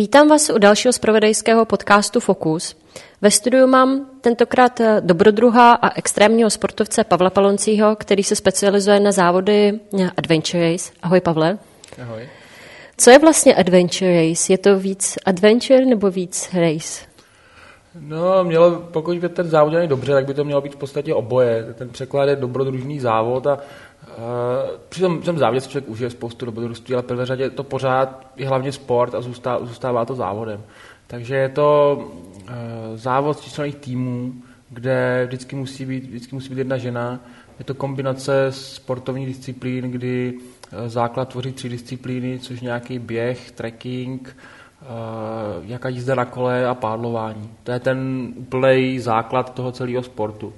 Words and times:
Vítám 0.00 0.28
vás 0.28 0.50
u 0.50 0.58
dalšího 0.58 0.92
zpravodajského 0.92 1.64
podcastu 1.64 2.20
Focus. 2.20 2.76
Ve 3.20 3.30
studiu 3.30 3.66
mám 3.66 4.06
tentokrát 4.20 4.80
eh, 4.80 5.00
dobrodruha 5.00 5.72
a 5.72 5.98
extrémního 5.98 6.50
sportovce 6.50 7.04
Pavla 7.04 7.30
Paloncího, 7.30 7.96
který 7.96 8.22
se 8.22 8.36
specializuje 8.36 9.00
na 9.00 9.12
závody 9.12 9.80
eh, 10.00 10.10
Adventure 10.16 10.72
Race. 10.72 10.92
Ahoj 11.02 11.20
Pavle. 11.20 11.58
Ahoj. 12.02 12.28
Co 12.96 13.10
je 13.10 13.18
vlastně 13.18 13.54
Adventure 13.54 14.28
Race? 14.28 14.52
Je 14.52 14.58
to 14.58 14.78
víc 14.78 15.18
adventure 15.26 15.86
nebo 15.86 16.10
víc 16.10 16.48
race? 16.52 17.04
No, 17.98 18.44
mělo, 18.44 18.70
pokud 18.70 19.18
by 19.18 19.28
ten 19.28 19.48
závod 19.48 19.70
dělaný 19.70 19.88
dobře, 19.88 20.12
tak 20.12 20.26
by 20.26 20.34
to 20.34 20.44
mělo 20.44 20.60
být 20.60 20.74
v 20.74 20.76
podstatě 20.76 21.14
oboje. 21.14 21.74
Ten 21.74 21.88
překlad 21.88 22.28
je 22.28 22.36
dobrodružný 22.36 23.00
závod 23.00 23.46
a 23.46 23.58
Uh, 24.18 24.78
při 24.88 25.00
tom, 25.00 25.22
tom 25.22 25.38
závodě 25.38 25.60
člověk 25.60 25.90
užije 25.90 26.10
spoustu 26.10 26.46
dobrodružství, 26.46 26.94
ale 26.94 27.02
prvé 27.02 27.26
řadě 27.26 27.50
to 27.50 27.64
pořád 27.64 28.26
je 28.36 28.48
hlavně 28.48 28.72
sport 28.72 29.14
a 29.14 29.20
zůstává, 29.20 29.66
zůstává 29.66 30.04
to 30.04 30.14
závodem. 30.14 30.62
Takže 31.06 31.36
je 31.36 31.48
to 31.48 31.98
uh, 31.98 32.50
závod 32.94 33.40
číselných 33.40 33.76
týmů, 33.76 34.32
kde 34.70 35.24
vždycky 35.26 35.56
musí, 35.56 35.86
být, 35.86 36.04
vždycky 36.04 36.34
musí 36.34 36.48
být 36.48 36.58
jedna 36.58 36.76
žena. 36.76 37.20
Je 37.58 37.64
to 37.64 37.74
kombinace 37.74 38.46
sportovních 38.50 39.26
disciplín, 39.26 39.90
kdy 39.90 40.34
uh, 40.34 40.88
základ 40.88 41.28
tvoří 41.28 41.52
tři 41.52 41.68
disciplíny, 41.68 42.38
což 42.38 42.60
nějaký 42.60 42.98
běh, 42.98 43.50
trekking, 43.50 44.36
jaká 45.62 45.88
jízda 45.88 46.14
na 46.14 46.24
kole 46.24 46.66
a 46.66 46.74
pádlování. 46.74 47.50
To 47.62 47.72
je 47.72 47.80
ten 47.80 48.28
úplný 48.36 48.98
základ 48.98 49.54
toho 49.54 49.72
celého 49.72 50.02
sportu. 50.02 50.52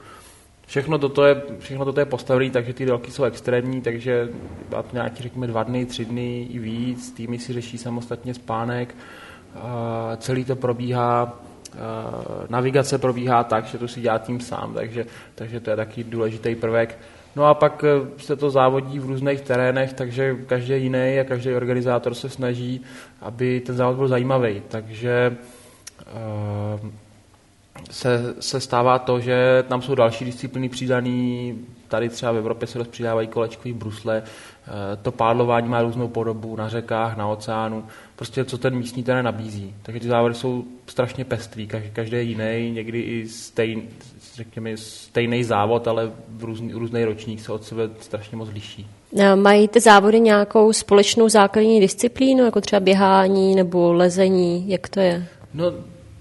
Všechno 0.66 0.98
toto 0.98 1.24
je, 1.24 1.42
všechno 1.58 1.84
toto 1.84 2.00
je 2.00 2.06
postavené, 2.06 2.50
takže 2.50 2.72
ty 2.72 2.86
délky 2.86 3.10
jsou 3.10 3.24
extrémní, 3.24 3.80
takže 3.80 4.28
nějaký, 4.92 5.22
řekněme, 5.22 5.46
dva 5.46 5.62
dny, 5.62 5.86
tři 5.86 6.04
dny 6.04 6.42
i 6.50 6.58
víc. 6.58 7.12
Týmy 7.12 7.38
si 7.38 7.52
řeší 7.52 7.78
samostatně 7.78 8.34
spánek. 8.34 8.94
Celý 10.16 10.44
to 10.44 10.56
probíhá 10.56 11.40
navigace 12.48 12.98
probíhá 12.98 13.44
tak, 13.44 13.64
že 13.64 13.78
to 13.78 13.88
si 13.88 14.00
dělá 14.00 14.18
tým 14.18 14.40
sám, 14.40 14.74
takže, 14.74 15.06
takže 15.34 15.60
to 15.60 15.70
je 15.70 15.76
taky 15.76 16.04
důležitý 16.04 16.54
prvek. 16.54 16.98
No 17.36 17.44
a 17.44 17.54
pak 17.54 17.84
e, 17.84 18.18
se 18.18 18.36
to 18.36 18.50
závodí 18.50 18.98
v 18.98 19.06
různých 19.06 19.40
terénech, 19.40 19.92
takže 19.92 20.36
každý 20.46 20.82
jiný 20.82 21.18
a 21.20 21.24
každý 21.24 21.54
organizátor 21.54 22.14
se 22.14 22.28
snaží, 22.28 22.80
aby 23.20 23.60
ten 23.60 23.76
závod 23.76 23.96
byl 23.96 24.08
zajímavý. 24.08 24.62
Takže 24.68 25.36
se, 27.90 28.34
se 28.40 28.60
stává 28.60 28.98
to, 28.98 29.20
že 29.20 29.64
tam 29.68 29.82
jsou 29.82 29.94
další 29.94 30.24
disciplíny 30.24 30.68
přidané, 30.68 31.54
tady 31.88 32.08
třeba 32.08 32.32
v 32.32 32.36
Evropě 32.36 32.68
se 32.68 32.78
rozpřidávají 32.78 33.28
kolečkový 33.28 33.72
brusle, 33.72 34.22
eh, 34.22 34.96
to 35.02 35.12
pádlování 35.12 35.68
má 35.68 35.82
různou 35.82 36.08
podobu 36.08 36.56
na 36.56 36.68
řekách, 36.68 37.16
na 37.16 37.26
oceánu, 37.26 37.84
prostě 38.22 38.44
co 38.44 38.58
ten 38.58 38.76
místní 38.76 39.02
terén 39.02 39.24
nabízí. 39.24 39.74
Takže 39.82 40.00
ty 40.00 40.08
závody 40.08 40.34
jsou 40.34 40.64
strašně 40.86 41.24
pestrý, 41.24 41.66
každý 41.92 42.16
je 42.16 42.22
jiný, 42.22 42.70
někdy 42.70 43.00
i 43.00 43.28
stejn, 43.28 43.82
řekněme, 44.34 44.76
stejný 44.76 45.44
závod, 45.44 45.88
ale 45.88 46.12
v 46.28 46.44
různý, 46.44 46.72
různý 46.72 47.04
ročník 47.04 47.40
se 47.40 47.52
od 47.52 47.64
sebe 47.64 47.90
strašně 48.00 48.36
moc 48.36 48.48
liší. 48.48 48.86
Mají 49.34 49.68
ty 49.68 49.80
závody 49.80 50.20
nějakou 50.20 50.72
společnou 50.72 51.28
základní 51.28 51.80
disciplínu, 51.80 52.44
jako 52.44 52.60
třeba 52.60 52.80
běhání 52.80 53.54
nebo 53.54 53.92
lezení, 53.92 54.64
jak 54.68 54.88
to 54.88 55.00
je? 55.00 55.26
No, 55.54 55.64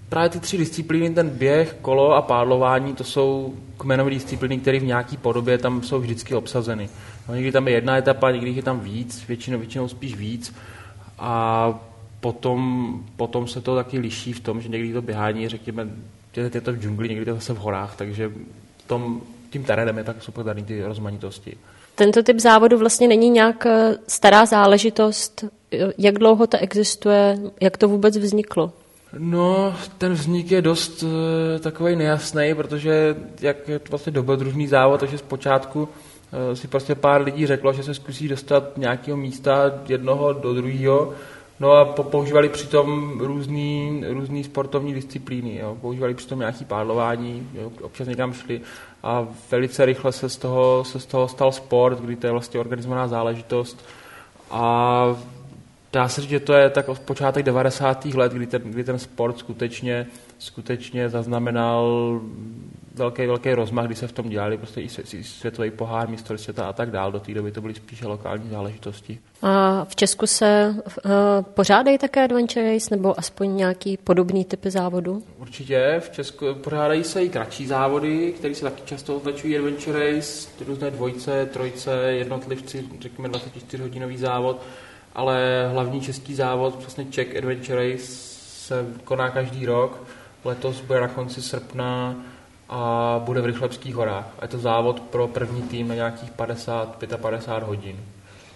právě 0.10 0.30
ty 0.30 0.40
tři 0.40 0.58
disciplíny, 0.58 1.10
ten 1.10 1.30
běh, 1.30 1.76
kolo 1.82 2.12
a 2.12 2.22
pádlování, 2.22 2.96
to 2.96 3.04
jsou 3.04 3.54
kmenové 3.78 4.10
disciplíny, 4.10 4.58
které 4.58 4.80
v 4.80 4.86
nějaké 4.86 5.18
podobě 5.18 5.58
tam 5.58 5.84
jsou 5.84 6.00
vždycky 6.00 6.36
obsazeny. 6.36 6.90
No, 7.30 7.36
někdy 7.36 7.52
tam 7.52 7.68
je 7.68 7.74
jedna 7.74 7.98
etapa, 7.98 8.32
někdy 8.32 8.52
je 8.52 8.64
tam 8.64 8.80
víc, 8.80 9.28
většinou, 9.28 9.60
většinou 9.60 9.88
spíš 9.88 10.16
víc. 10.16 10.56
A 11.24 11.91
potom, 12.22 12.94
potom 13.16 13.48
se 13.48 13.62
to 13.62 13.76
taky 13.76 14.00
liší 14.00 14.34
v 14.34 14.40
tom, 14.40 14.62
že 14.62 14.70
někdy 14.70 14.94
to 14.94 15.02
běhání, 15.02 15.48
řekněme, 15.48 15.90
je 16.36 16.62
to 16.62 16.74
v 16.74 16.78
džungli, 16.78 17.10
někdy 17.10 17.26
to 17.26 17.34
zase 17.34 17.54
v 17.54 17.58
horách, 17.58 17.96
takže 17.96 18.32
tom, 18.88 19.22
tím 19.50 19.64
terénem 19.64 19.98
je 19.98 20.04
tak 20.04 20.24
super 20.24 20.46
daný 20.46 20.64
ty 20.64 20.84
rozmanitosti. 20.84 21.58
Tento 21.96 22.24
typ 22.24 22.40
závodu 22.40 22.78
vlastně 22.78 23.08
není 23.08 23.30
nějak 23.30 23.66
eh, 23.66 23.98
stará 24.08 24.46
záležitost. 24.46 25.46
Jak 25.98 26.20
dlouho 26.20 26.48
to 26.48 26.58
existuje? 26.58 27.40
Jak 27.62 27.78
to 27.78 27.88
vůbec 27.88 28.18
vzniklo? 28.18 28.74
No, 29.18 29.76
ten 29.98 30.14
vznik 30.14 30.52
je 30.52 30.62
dost 30.62 31.04
uh, 31.04 31.10
takový 31.60 31.96
nejasný, 31.96 32.54
protože 32.56 33.16
jak 33.42 33.68
je 33.68 33.80
to 33.80 33.90
vlastně 33.90 34.12
dobrodružný 34.12 34.68
závod, 34.68 35.00
takže 35.00 35.18
zpočátku 35.18 35.82
uh, 35.82 35.90
si 36.54 36.68
prostě 36.68 36.96
pár 36.96 37.22
lidí 37.22 37.48
řeklo, 37.48 37.74
že 37.74 37.84
se 37.84 37.94
zkusí 37.94 38.28
dostat 38.28 38.78
nějakého 38.78 39.18
místa 39.18 39.72
jednoho 39.88 40.34
do 40.34 40.54
druhého, 40.54 41.14
no 41.62 41.72
a 41.72 41.86
po, 41.86 42.04
používali 42.04 42.50
přitom 42.50 43.20
různý, 43.20 44.04
různý 44.08 44.44
sportovní 44.44 44.94
disciplíny, 44.94 45.58
jo. 45.58 45.78
používali 45.82 46.14
přitom 46.14 46.40
nějaký 46.40 46.66
pádlování, 46.66 47.50
jo. 47.54 47.72
občas 47.82 48.08
někam 48.08 48.34
šli 48.34 48.62
a 49.04 49.28
velice 49.52 49.86
rychle 49.86 50.12
se 50.12 50.30
z, 50.30 50.38
toho, 50.38 50.84
se 50.84 51.00
z 51.00 51.06
toho 51.06 51.28
stal 51.28 51.52
sport, 51.52 52.00
kdy 52.00 52.16
to 52.16 52.28
je 52.28 52.32
vlastně 52.32 52.60
organizovaná 52.60 53.08
záležitost 53.08 53.86
a 54.52 55.06
dá 55.94 56.08
se 56.08 56.22
říct, 56.22 56.30
že 56.30 56.40
to 56.40 56.54
je 56.54 56.70
tak 56.70 56.90
od 56.90 57.00
počátek 57.00 57.46
90. 57.46 58.06
let, 58.06 58.34
kdy 58.34 58.48
ten, 58.48 58.62
kdy 58.62 58.84
ten 58.84 59.00
sport 59.00 59.38
skutečně, 59.38 60.08
skutečně 60.40 61.10
zaznamenal 61.10 62.20
velký, 62.96 63.26
velký 63.26 63.54
rozmach, 63.54 63.86
kdy 63.86 63.96
se 63.96 64.08
v 64.08 64.12
tom 64.12 64.30
dělali 64.30 64.58
prostě 64.58 64.82
i 64.82 64.90
světový 65.24 65.72
pohár, 65.72 66.10
místo 66.10 66.38
světa 66.38 66.70
a 66.70 66.74
tak 66.74 66.92
dál. 66.92 67.12
Do 67.12 67.20
té 67.20 67.34
doby 67.34 67.52
to 67.52 67.62
byly 67.62 67.74
spíše 67.74 68.08
lokální 68.08 68.50
záležitosti. 68.50 69.20
A 69.42 69.86
v 69.86 69.96
Česku 69.96 70.28
se 70.28 70.76
uh, 70.76 71.12
pořádají 71.42 71.98
také 71.98 72.24
adventure 72.24 72.74
race 72.74 72.88
nebo 72.92 73.20
aspoň 73.20 73.56
nějaký 73.56 73.98
podobný 73.98 74.46
typy 74.46 74.72
závodu? 74.72 75.24
Určitě. 75.38 75.96
V 76.00 76.10
Česku 76.10 76.46
pořádají 76.54 77.04
se 77.04 77.24
i 77.24 77.30
kratší 77.30 77.68
závody, 77.68 78.34
které 78.38 78.56
se 78.56 78.62
taky 78.62 78.82
často 78.86 79.16
označují 79.16 79.58
adventure 79.58 80.14
race, 80.14 80.50
různé 80.68 80.92
dvojce, 80.92 81.46
trojce, 81.46 81.92
jednotlivci, 81.92 82.86
řekněme 83.00 83.30
24 83.30 83.84
hodinový 83.84 84.18
závod 84.18 84.62
ale 85.16 85.68
hlavní 85.72 86.02
český 86.02 86.36
závod, 86.36 86.76
přesně 86.76 87.06
Czech 87.06 87.38
Adventure 87.38 87.92
Race, 87.92 88.06
se 88.06 88.86
koná 89.04 89.30
každý 89.30 89.66
rok. 89.66 90.04
Letos 90.46 90.82
bude 90.82 91.02
na 91.02 91.08
konci 91.08 91.42
srpna 91.42 92.16
a 92.72 93.22
bude 93.26 93.42
v 93.42 93.46
Rychlebských 93.46 93.96
horách. 93.96 94.34
A 94.40 94.46
je 94.46 94.48
to 94.48 94.58
závod 94.58 95.00
pro 95.00 95.28
první 95.28 95.62
tým 95.62 95.88
na 95.88 95.96
nějakých 95.96 96.32
50, 96.32 97.04
55 97.18 97.68
hodin. 97.68 98.00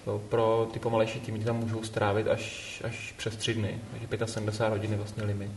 Jo, 0.07 0.21
pro 0.29 0.67
ty 0.73 0.79
pomalejší 0.79 1.19
týmy 1.19 1.39
tam 1.39 1.57
můžou 1.57 1.83
strávit 1.83 2.27
až, 2.27 2.81
až 2.85 3.13
přes 3.17 3.35
tři 3.35 3.53
dny. 3.53 3.77
Takže 4.09 4.25
75 4.27 4.69
hodin 4.69 4.91
je 4.91 4.97
vlastně 4.97 5.23
limit. 5.23 5.51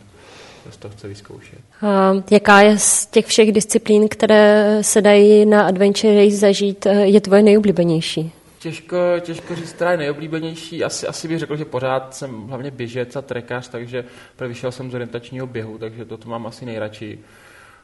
Kdo 0.65 0.77
to 0.79 0.89
chce 0.89 1.09
vyzkoušet. 1.09 1.59
A 1.83 2.13
jaká 2.31 2.61
je 2.61 2.79
z 2.79 3.07
těch 3.07 3.27
všech 3.27 3.53
disciplín, 3.53 4.09
které 4.09 4.79
se 4.81 5.03
dají 5.03 5.47
na 5.47 5.67
Adventure 5.67 6.25
Race 6.25 6.37
zažít, 6.37 6.87
je 6.87 7.21
tvoje 7.21 7.43
nejoblíbenější? 7.43 8.33
Těžko, 8.59 8.97
těžko 9.21 9.55
říct, 9.55 9.73
která 9.73 9.91
je 9.91 9.97
nejoblíbenější. 9.97 10.85
Asi, 10.85 11.07
asi 11.07 11.29
bych 11.29 11.39
řekl, 11.39 11.57
že 11.57 11.65
pořád 11.65 12.15
jsem 12.15 12.47
hlavně 12.47 12.71
běžec 12.71 13.17
a 13.17 13.23
trekář, 13.23 13.69
takže 13.69 14.05
vyšel 14.41 14.73
jsem 14.73 14.91
z 14.91 14.95
orientačního 14.95 15.47
běhu, 15.47 15.79
takže 15.79 16.05
to, 16.05 16.17
to 16.17 16.29
mám 16.29 16.47
asi 16.47 16.67
nejradši. 16.67 17.19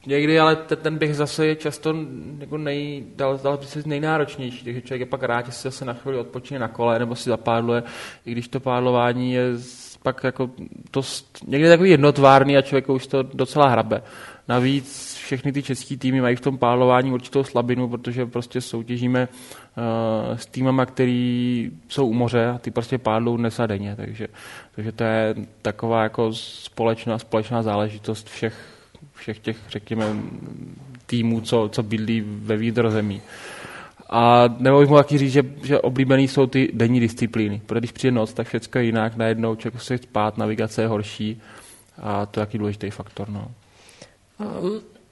Někdy 0.06 0.40
ale 0.40 0.56
ten, 0.56 0.78
ten 0.78 0.98
běh 0.98 1.16
zase 1.16 1.46
je 1.46 1.56
často 1.56 1.94
jako 2.38 2.58
nej, 2.58 3.04
dal, 3.16 3.38
dal 3.38 3.56
by 3.56 3.66
se 3.66 3.82
nejnáročnější, 3.86 4.64
takže 4.64 4.80
člověk 4.80 5.00
je 5.00 5.06
pak 5.06 5.22
rád, 5.22 5.46
že 5.46 5.52
si 5.52 5.62
zase 5.62 5.84
na 5.84 5.92
chvíli 5.92 6.18
odpočine 6.18 6.60
na 6.60 6.68
kole 6.68 6.98
nebo 6.98 7.16
si 7.16 7.30
zapádluje, 7.30 7.82
i 8.26 8.32
když 8.32 8.48
to 8.48 8.60
pádlování 8.60 9.32
je 9.32 9.52
pak 10.04 10.24
jako 10.24 10.50
to 10.90 11.02
někdy 11.46 11.68
takový 11.68 11.90
jednotvárný 11.90 12.56
a 12.56 12.62
člověk 12.62 12.88
už 12.88 13.06
to 13.06 13.22
docela 13.22 13.68
hrabe. 13.68 14.02
Navíc 14.48 15.14
všechny 15.24 15.52
ty 15.52 15.62
české 15.62 15.96
týmy 15.96 16.20
mají 16.20 16.36
v 16.36 16.40
tom 16.40 16.58
pálování 16.58 17.12
určitou 17.12 17.44
slabinu, 17.44 17.88
protože 17.88 18.26
prostě 18.26 18.60
soutěžíme 18.60 19.28
uh, 19.28 20.36
s 20.36 20.46
týmama, 20.46 20.86
který 20.86 21.70
jsou 21.88 22.06
u 22.06 22.12
moře 22.12 22.46
a 22.46 22.58
ty 22.58 22.70
prostě 22.70 22.98
pádlou 22.98 23.36
dnes 23.36 23.60
a 23.60 23.66
denně. 23.66 23.96
Takže, 23.96 24.28
takže 24.74 24.92
to 24.92 25.04
je 25.04 25.34
taková 25.62 26.02
jako 26.02 26.32
společná, 26.32 27.18
společná 27.18 27.62
záležitost 27.62 28.28
všech, 28.28 28.73
všech 29.24 29.38
těch, 29.38 29.56
řekněme, 29.68 30.06
týmů, 31.06 31.40
co, 31.40 31.68
co 31.72 31.82
bydlí 31.82 32.24
ve 32.26 32.56
vnitrozemí. 32.56 33.22
A 34.10 34.44
nebo 34.58 34.80
bych 34.80 34.88
mohl 34.88 35.02
taky 35.02 35.18
říct, 35.18 35.32
že, 35.32 35.42
že 35.62 35.80
oblíbený 35.80 36.28
jsou 36.28 36.46
ty 36.46 36.70
denní 36.72 37.00
disciplíny. 37.00 37.62
Protože 37.66 37.80
když 37.80 37.92
přijde 37.92 38.12
noc, 38.12 38.32
tak 38.32 38.46
všechno 38.46 38.80
je 38.80 38.84
jinak, 38.84 39.16
najednou 39.16 39.54
člověk 39.54 39.82
se 39.82 39.98
spát, 39.98 40.38
navigace 40.38 40.82
je 40.82 40.88
horší 40.88 41.42
a 42.02 42.26
to 42.26 42.40
je 42.40 42.46
taky 42.46 42.58
důležitý 42.58 42.90
faktor. 42.90 43.28
No. 43.28 43.50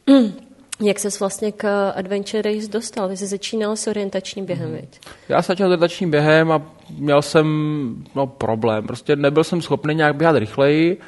Um, 0.07 0.33
jak 0.81 0.99
ses 0.99 1.21
vlastně 1.21 1.53
k 1.53 1.91
Adventure 1.91 2.43
Race 2.43 2.69
dostal? 2.69 3.09
Ty 3.09 3.17
jsi 3.17 3.27
začínal 3.27 3.77
s 3.77 3.87
orientačním 3.87 4.47
během, 4.47 4.69
hmm. 4.69 4.89
Já 5.29 5.43
jsem 5.43 5.53
začal 5.53 5.67
s 5.67 5.69
orientačním 5.69 6.11
během 6.11 6.53
a 6.53 6.63
měl 6.99 7.23
jsem 7.23 7.47
no, 8.15 8.27
problém. 8.27 8.87
Prostě 8.87 9.17
nebyl 9.17 9.45
jsem 9.45 9.63
schopný 9.63 9.95
nějak 9.95 10.17
běhat 10.17 10.37
rychleji 10.37 11.01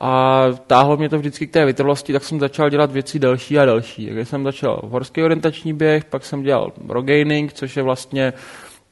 a 0.00 0.44
táhlo 0.66 0.96
mě 0.96 1.08
to 1.08 1.18
vždycky 1.18 1.46
k 1.46 1.52
té 1.52 1.64
vytrvalosti, 1.64 2.12
tak 2.12 2.24
jsem 2.24 2.40
začal 2.40 2.70
dělat 2.70 2.92
věci 2.92 3.18
delší 3.18 3.58
a 3.58 3.64
delší. 3.64 4.06
Takže 4.06 4.24
jsem 4.24 4.44
začal 4.44 4.80
horský 4.84 5.22
orientační 5.22 5.72
běh, 5.72 6.04
pak 6.04 6.24
jsem 6.24 6.42
dělal 6.42 6.72
rogaining, 6.88 7.52
což 7.52 7.76
je 7.76 7.82
vlastně 7.82 8.32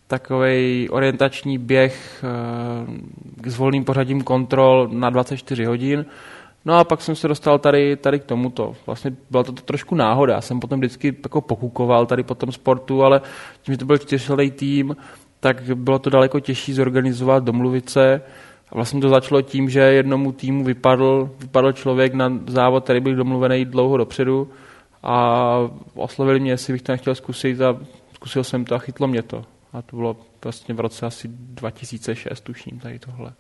takový 0.06 0.88
orientační 0.90 1.58
běh 1.58 2.24
s 3.46 3.56
volným 3.56 3.84
pořadím 3.84 4.22
kontrol 4.22 4.88
na 4.92 5.10
24 5.10 5.64
hodin. 5.64 6.06
No 6.64 6.78
a 6.78 6.84
pak 6.84 7.02
jsem 7.02 7.16
se 7.16 7.28
dostal 7.28 7.58
tady, 7.58 7.96
tady 7.96 8.20
k 8.20 8.24
tomuto. 8.24 8.74
Vlastně 8.86 9.12
byla 9.30 9.42
to, 9.42 9.52
trošku 9.52 9.94
náhoda. 9.94 10.34
Já 10.34 10.40
jsem 10.40 10.60
potom 10.60 10.80
vždycky 10.80 11.16
jako 11.24 11.40
pokukoval 11.40 12.06
tady 12.06 12.22
po 12.22 12.34
tom 12.34 12.52
sportu, 12.52 13.04
ale 13.04 13.20
tím, 13.62 13.74
že 13.74 13.78
to 13.78 13.86
byl 13.86 13.98
čtyřletý 13.98 14.50
tým, 14.50 14.96
tak 15.40 15.62
bylo 15.74 15.98
to 15.98 16.10
daleko 16.10 16.40
těžší 16.40 16.72
zorganizovat, 16.72 17.44
domluvit 17.44 17.90
se. 17.90 18.22
A 18.70 18.74
vlastně 18.74 19.00
to 19.00 19.08
začalo 19.08 19.42
tím, 19.42 19.70
že 19.70 19.80
jednomu 19.80 20.32
týmu 20.32 20.64
vypadl, 20.64 21.30
vypadl 21.38 21.72
člověk 21.72 22.14
na 22.14 22.32
závod, 22.46 22.84
který 22.84 23.00
byl 23.00 23.14
domluvený 23.14 23.64
dlouho 23.64 23.96
dopředu 23.96 24.50
a 25.02 25.58
oslovili 25.94 26.40
mě, 26.40 26.50
jestli 26.50 26.72
bych 26.72 26.82
to 26.82 26.92
nechtěl 26.92 27.14
zkusit 27.14 27.60
a 27.60 27.80
zkusil 28.14 28.44
jsem 28.44 28.64
to 28.64 28.74
a 28.74 28.78
chytlo 28.78 29.06
mě 29.06 29.22
to. 29.22 29.44
A 29.72 29.82
to 29.82 29.96
bylo 29.96 30.16
vlastně 30.44 30.74
v 30.74 30.80
roce 30.80 31.06
asi 31.06 31.28
2006, 31.28 32.40
tuším, 32.40 32.78
tady 32.80 32.98
tohle. 32.98 33.32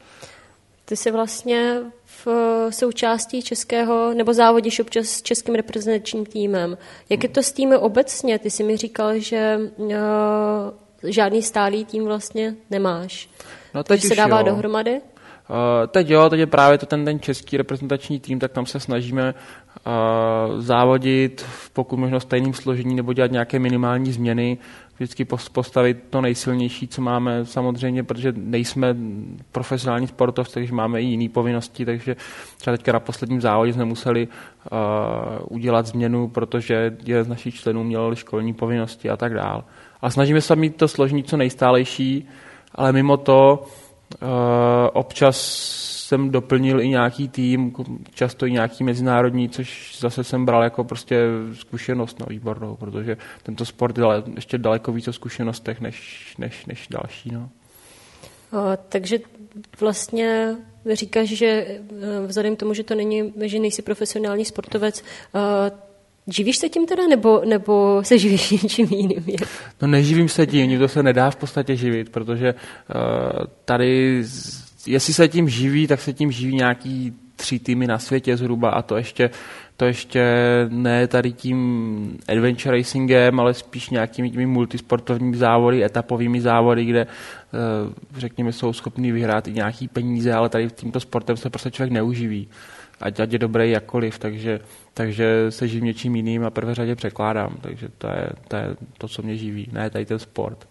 Ty 0.84 0.96
jsi 0.96 1.10
vlastně 1.10 1.80
v 2.04 2.26
součástí 2.70 3.42
českého, 3.42 4.14
nebo 4.14 4.34
závodíš 4.34 4.80
občas 4.80 5.06
s 5.06 5.22
českým 5.22 5.54
reprezentačním 5.54 6.26
týmem. 6.26 6.78
Jak 7.08 7.22
je 7.22 7.28
to 7.28 7.42
s 7.42 7.52
týmy 7.52 7.76
obecně? 7.76 8.38
Ty 8.38 8.50
jsi 8.50 8.62
mi 8.62 8.76
říkal, 8.76 9.18
že 9.18 9.60
uh, 9.76 9.92
žádný 11.02 11.42
stálý 11.42 11.84
tým 11.84 12.04
vlastně 12.04 12.54
nemáš. 12.70 13.28
No 13.74 13.84
teď 13.84 14.02
se 14.02 14.14
dává 14.14 14.38
jo. 14.38 14.46
dohromady? 14.46 15.00
Uh, 15.50 15.86
teď 15.86 16.10
jo, 16.10 16.30
teď 16.30 16.40
je 16.40 16.46
právě 16.46 16.78
to 16.78 16.86
ten, 16.86 17.04
ten 17.04 17.20
český 17.20 17.56
reprezentační 17.56 18.20
tým, 18.20 18.38
tak 18.38 18.52
tam 18.52 18.66
se 18.66 18.80
snažíme 18.80 19.34
uh, 19.34 20.60
závodit 20.60 21.40
v 21.40 21.70
pokud 21.70 21.96
možno 21.96 22.20
stejným 22.20 22.54
složení 22.54 22.94
nebo 22.94 23.12
dělat 23.12 23.30
nějaké 23.30 23.58
minimální 23.58 24.12
změny, 24.12 24.58
vždycky 24.96 25.24
postavit 25.52 26.04
to 26.10 26.20
nejsilnější, 26.20 26.88
co 26.88 27.02
máme 27.02 27.46
samozřejmě, 27.46 28.02
protože 28.02 28.32
nejsme 28.36 28.96
profesionální 29.52 30.06
sportovci, 30.06 30.54
takže 30.54 30.74
máme 30.74 31.02
i 31.02 31.04
jiné 31.04 31.28
povinnosti, 31.28 31.84
takže 31.84 32.16
třeba 32.56 32.76
teďka 32.76 32.92
na 32.92 33.00
posledním 33.00 33.40
závodě 33.40 33.72
jsme 33.72 33.84
museli 33.84 34.28
uh, 34.28 34.78
udělat 35.48 35.86
změnu, 35.86 36.28
protože 36.28 36.96
jeden 37.04 37.24
z 37.24 37.28
našich 37.28 37.54
členů 37.54 37.84
měl 37.84 38.14
školní 38.14 38.54
povinnosti 38.54 39.10
a 39.10 39.16
tak 39.16 39.34
dále. 39.34 39.62
A 40.02 40.10
snažíme 40.10 40.40
se 40.40 40.56
mít 40.56 40.76
to 40.76 40.88
složení 40.88 41.24
co 41.24 41.36
nejstálejší, 41.36 42.28
ale 42.74 42.92
mimo 42.92 43.16
to 43.16 43.66
občas 44.92 45.36
jsem 46.08 46.30
doplnil 46.30 46.80
i 46.80 46.88
nějaký 46.88 47.28
tým, 47.28 47.72
často 48.14 48.46
i 48.46 48.52
nějaký 48.52 48.84
mezinárodní, 48.84 49.48
což 49.48 49.96
zase 50.00 50.24
jsem 50.24 50.44
bral 50.44 50.62
jako 50.62 50.84
prostě 50.84 51.20
zkušenost 51.54 52.18
no, 52.20 52.26
výbornou, 52.28 52.76
protože 52.76 53.16
tento 53.42 53.64
sport 53.64 53.98
je 53.98 54.04
ještě 54.34 54.58
daleko 54.58 54.92
více 54.92 55.10
o 55.10 55.12
zkušenostech 55.12 55.80
než, 55.80 56.34
než, 56.38 56.66
než 56.66 56.88
další. 56.90 57.30
No. 57.32 57.50
O, 58.52 58.76
takže 58.88 59.18
vlastně 59.80 60.56
říkáš, 60.92 61.28
že 61.28 61.46
e, 61.46 61.80
vzhledem 62.26 62.56
k 62.56 62.58
tomu, 62.58 62.74
že 62.74 62.84
to 62.84 62.94
není, 62.94 63.32
že 63.44 63.58
nejsi 63.58 63.82
profesionální 63.82 64.44
sportovec, 64.44 65.04
Živíš 66.30 66.56
se 66.56 66.68
tím 66.68 66.86
teda, 66.86 67.06
nebo, 67.06 67.42
nebo 67.44 68.00
se 68.04 68.18
živíš 68.18 68.50
něčím 68.62 68.88
jiným? 68.90 69.24
No 69.82 69.88
neživím 69.88 70.28
se 70.28 70.46
tím, 70.46 70.78
to 70.78 70.88
se 70.88 71.02
nedá 71.02 71.30
v 71.30 71.36
podstatě 71.36 71.76
živit, 71.76 72.08
protože 72.08 72.54
uh, 72.54 73.46
tady, 73.64 74.22
jestli 74.86 75.14
se 75.14 75.28
tím 75.28 75.48
živí, 75.48 75.86
tak 75.86 76.00
se 76.00 76.12
tím 76.12 76.32
živí 76.32 76.54
nějaký 76.54 77.12
tři 77.36 77.58
týmy 77.58 77.86
na 77.86 77.98
světě 77.98 78.36
zhruba 78.36 78.70
a 78.70 78.82
to 78.82 78.96
ještě, 78.96 79.30
to 79.76 79.84
ještě 79.84 80.22
ne 80.68 81.06
tady 81.06 81.32
tím 81.32 82.18
adventure 82.28 82.76
racingem, 82.76 83.40
ale 83.40 83.54
spíš 83.54 83.90
nějakými 83.90 84.30
těmi 84.30 84.46
multisportovními 84.46 85.36
závody, 85.36 85.84
etapovými 85.84 86.40
závody, 86.40 86.84
kde 86.84 87.06
uh, 87.06 87.92
řekněme 88.16 88.52
jsou 88.52 88.72
schopni 88.72 89.12
vyhrát 89.12 89.48
i 89.48 89.52
nějaký 89.52 89.88
peníze, 89.88 90.32
ale 90.32 90.48
tady 90.48 90.68
tímto 90.70 91.00
sportem 91.00 91.36
se 91.36 91.50
prostě 91.50 91.70
člověk 91.70 91.92
neuživí 91.92 92.48
ať, 93.00 93.20
ať 93.20 93.32
je 93.32 93.38
dobrý 93.38 93.70
jakkoliv, 93.70 94.18
takže, 94.18 94.60
takže 94.94 95.50
se 95.50 95.68
živím 95.68 95.84
něčím 95.84 96.16
jiným 96.16 96.44
a 96.44 96.50
prvé 96.50 96.74
řadě 96.74 96.94
překládám, 96.94 97.56
takže 97.60 97.88
to 97.98 98.06
je, 98.06 98.30
to 98.48 98.56
je 98.56 98.76
to, 98.98 99.08
co 99.08 99.22
mě 99.22 99.36
živí, 99.36 99.68
ne 99.72 99.90
tady 99.90 100.06
ten 100.06 100.18
sport. 100.18 100.68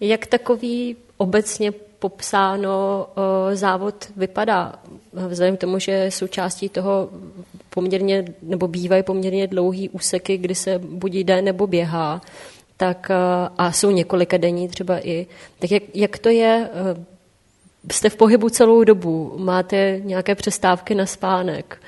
Jak 0.00 0.26
takový 0.26 0.96
obecně 1.16 1.72
popsáno 1.98 3.06
uh, 3.16 3.54
závod 3.54 4.12
vypadá? 4.16 4.74
Vzhledem 5.12 5.56
k 5.56 5.60
tomu, 5.60 5.78
že 5.78 6.10
součástí 6.10 6.68
toho 6.68 7.08
poměrně, 7.70 8.24
nebo 8.42 8.68
bývají 8.68 9.02
poměrně 9.02 9.46
dlouhý 9.46 9.88
úseky, 9.88 10.38
kdy 10.38 10.54
se 10.54 10.78
buď 10.78 11.14
jde 11.14 11.42
nebo 11.42 11.66
běhá, 11.66 12.20
tak 12.76 13.10
uh, 13.10 13.48
a 13.58 13.72
jsou 13.72 13.90
několika 13.90 14.36
denní 14.36 14.68
třeba 14.68 15.06
i. 15.06 15.26
Tak 15.58 15.70
jak, 15.70 15.82
jak 15.94 16.18
to 16.18 16.28
je? 16.28 16.68
Jste 17.92 18.10
v 18.10 18.16
pohybu 18.16 18.48
celou 18.48 18.84
dobu, 18.84 19.34
máte 19.38 20.00
nějaké 20.04 20.34
přestávky 20.34 20.94
na 20.94 21.06
spánek. 21.06 21.80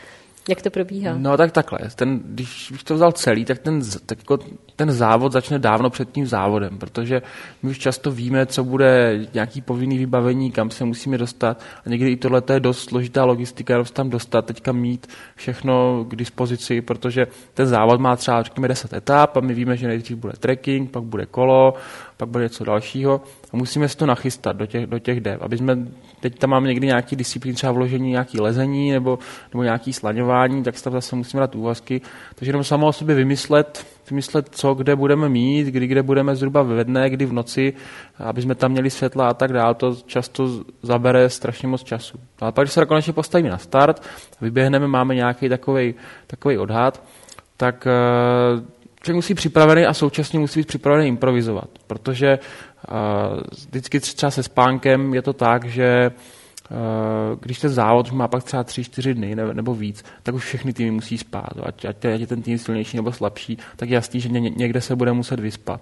Jak 0.49 0.63
to 0.63 0.71
probíhá? 0.71 1.15
No 1.19 1.37
tak 1.37 1.53
takhle, 1.53 1.79
ten, 1.95 2.21
když 2.25 2.69
bych 2.73 2.85
to 2.85 2.95
vzal 2.95 3.13
celý, 3.13 3.45
tak 3.45 3.59
ten, 3.59 3.81
tak 4.07 4.19
jako 4.19 4.39
ten 4.77 4.93
závod 4.93 5.33
začne 5.33 5.59
dávno 5.59 5.91
před 5.91 6.13
tím 6.13 6.27
závodem, 6.27 6.79
protože 6.79 7.23
my 7.63 7.71
už 7.71 7.79
často 7.79 8.11
víme, 8.11 8.47
co 8.47 8.65
bude 8.65 9.21
nějaký 9.35 9.61
povinný 9.61 9.99
vybavení, 9.99 10.51
kam 10.51 10.71
se 10.71 10.85
musíme 10.85 11.19
dostat 11.19 11.63
a 11.87 11.89
někdy 11.89 12.11
i 12.11 12.17
tohle 12.17 12.43
je 12.53 12.61
dost 12.61 12.85
složitá 12.85 13.25
logistika, 13.25 13.75
jenom 13.75 13.87
tam 13.93 14.11
dostat, 14.11 14.47
teďka 14.47 14.73
mít 14.73 15.07
všechno 15.37 16.05
k 16.09 16.17
dispozici, 16.17 16.81
protože 16.81 17.27
ten 17.55 17.67
závod 17.67 18.01
má 18.01 18.17
třeba 18.17 18.43
řekněme 18.43 18.69
10 18.69 18.93
etap 18.93 19.37
a 19.37 19.41
my 19.41 19.55
víme, 19.55 19.77
že 19.77 19.89
nejdřív 19.89 20.17
bude 20.17 20.33
trekking, 20.39 20.91
pak 20.91 21.03
bude 21.03 21.27
kolo, 21.27 21.75
pak 22.21 22.29
bude 22.29 22.45
něco 22.45 22.65
dalšího 22.65 23.21
a 23.53 23.57
musíme 23.57 23.89
si 23.89 23.97
to 23.97 24.07
nachystat 24.07 24.57
do 24.57 24.67
těch, 24.67 24.87
do 24.87 24.99
těch 24.99 25.21
dev, 25.21 25.43
aby 25.43 25.59
jsme, 25.59 25.79
teď 26.21 26.39
tam 26.39 26.51
máme 26.51 26.69
někdy 26.69 26.87
nějaký 26.87 27.17
disciplín, 27.17 27.55
třeba 27.55 27.73
vložení 27.73 28.11
nějaký 28.11 28.41
lezení 28.41 28.93
nebo, 28.93 29.19
nebo 29.55 29.63
nějaký 29.63 29.93
slaňování, 29.93 30.63
tak 30.63 30.79
se 30.79 30.85
tam 30.85 30.93
zase 30.93 31.17
musíme 31.17 31.41
dát 31.41 31.55
úvazky, 31.55 32.01
takže 32.35 32.49
jenom 32.49 32.65
samo 32.65 32.87
o 32.87 32.93
sobě 32.93 33.15
vymyslet, 33.15 33.87
vymyslet, 34.11 34.49
co 34.51 34.75
kde 34.75 34.97
budeme 34.97 35.29
mít, 35.29 35.67
kdy 35.67 35.87
kde 35.87 36.03
budeme 36.03 36.37
zhruba 36.37 36.63
ve 36.63 36.85
dne, 36.85 37.11
kdy 37.11 37.27
v 37.27 37.33
noci, 37.33 37.73
aby 38.19 38.43
jsme 38.43 38.55
tam 38.55 38.73
měli 38.73 38.91
světla 38.91 39.29
a 39.29 39.35
tak 39.35 39.53
dále, 39.53 39.75
to 39.75 39.97
často 40.07 40.65
zabere 40.83 41.31
strašně 41.31 41.69
moc 41.69 41.83
času. 41.85 42.19
No 42.43 42.49
a 42.49 42.53
pak, 42.53 42.65
když 42.65 42.73
se 42.73 42.87
konečně 42.87 43.13
postavíme 43.13 43.51
na 43.51 43.59
start, 43.59 44.03
vyběhneme, 44.41 44.89
máme 44.89 45.15
nějaký 45.15 45.49
takový 45.49 46.59
odhad, 46.59 47.03
tak 47.57 47.87
uh, 47.87 48.80
člověk 49.03 49.17
musí 49.17 49.35
připravený 49.35 49.87
a 49.87 49.95
současně 49.95 50.39
musí 50.39 50.61
být 50.61 50.67
připravený 50.67 51.09
improvizovat, 51.09 51.69
protože 51.87 52.39
uh, 52.39 53.41
vždycky 53.69 54.01
třeba 54.01 54.31
se 54.31 54.43
spánkem 54.43 55.15
je 55.15 55.23
to 55.23 55.33
tak, 55.33 55.65
že 55.65 56.11
uh, 56.71 56.77
když 57.41 57.59
ten 57.59 57.71
závod 57.71 58.13
má 58.13 58.29
pak 58.29 58.45
třeba 58.45 58.65
3-4 58.65 59.15
dny 59.15 59.35
nebo, 59.35 59.75
víc, 59.75 60.05
tak 60.23 60.35
už 60.35 60.45
všechny 60.45 60.73
týmy 60.73 60.91
musí 60.91 61.19
spát. 61.19 61.51
Ať, 61.63 61.85
ať, 61.85 62.05
je 62.05 62.27
ten 62.27 62.43
tým 62.43 62.59
silnější 62.59 62.97
nebo 62.97 63.13
slabší, 63.13 63.59
tak 63.77 63.89
je 63.89 63.95
jasný, 63.95 64.21
že 64.21 64.29
ně, 64.29 64.51
někde 64.51 64.81
se 64.81 64.97
bude 64.97 65.13
muset 65.13 65.41
vyspat. 65.41 65.81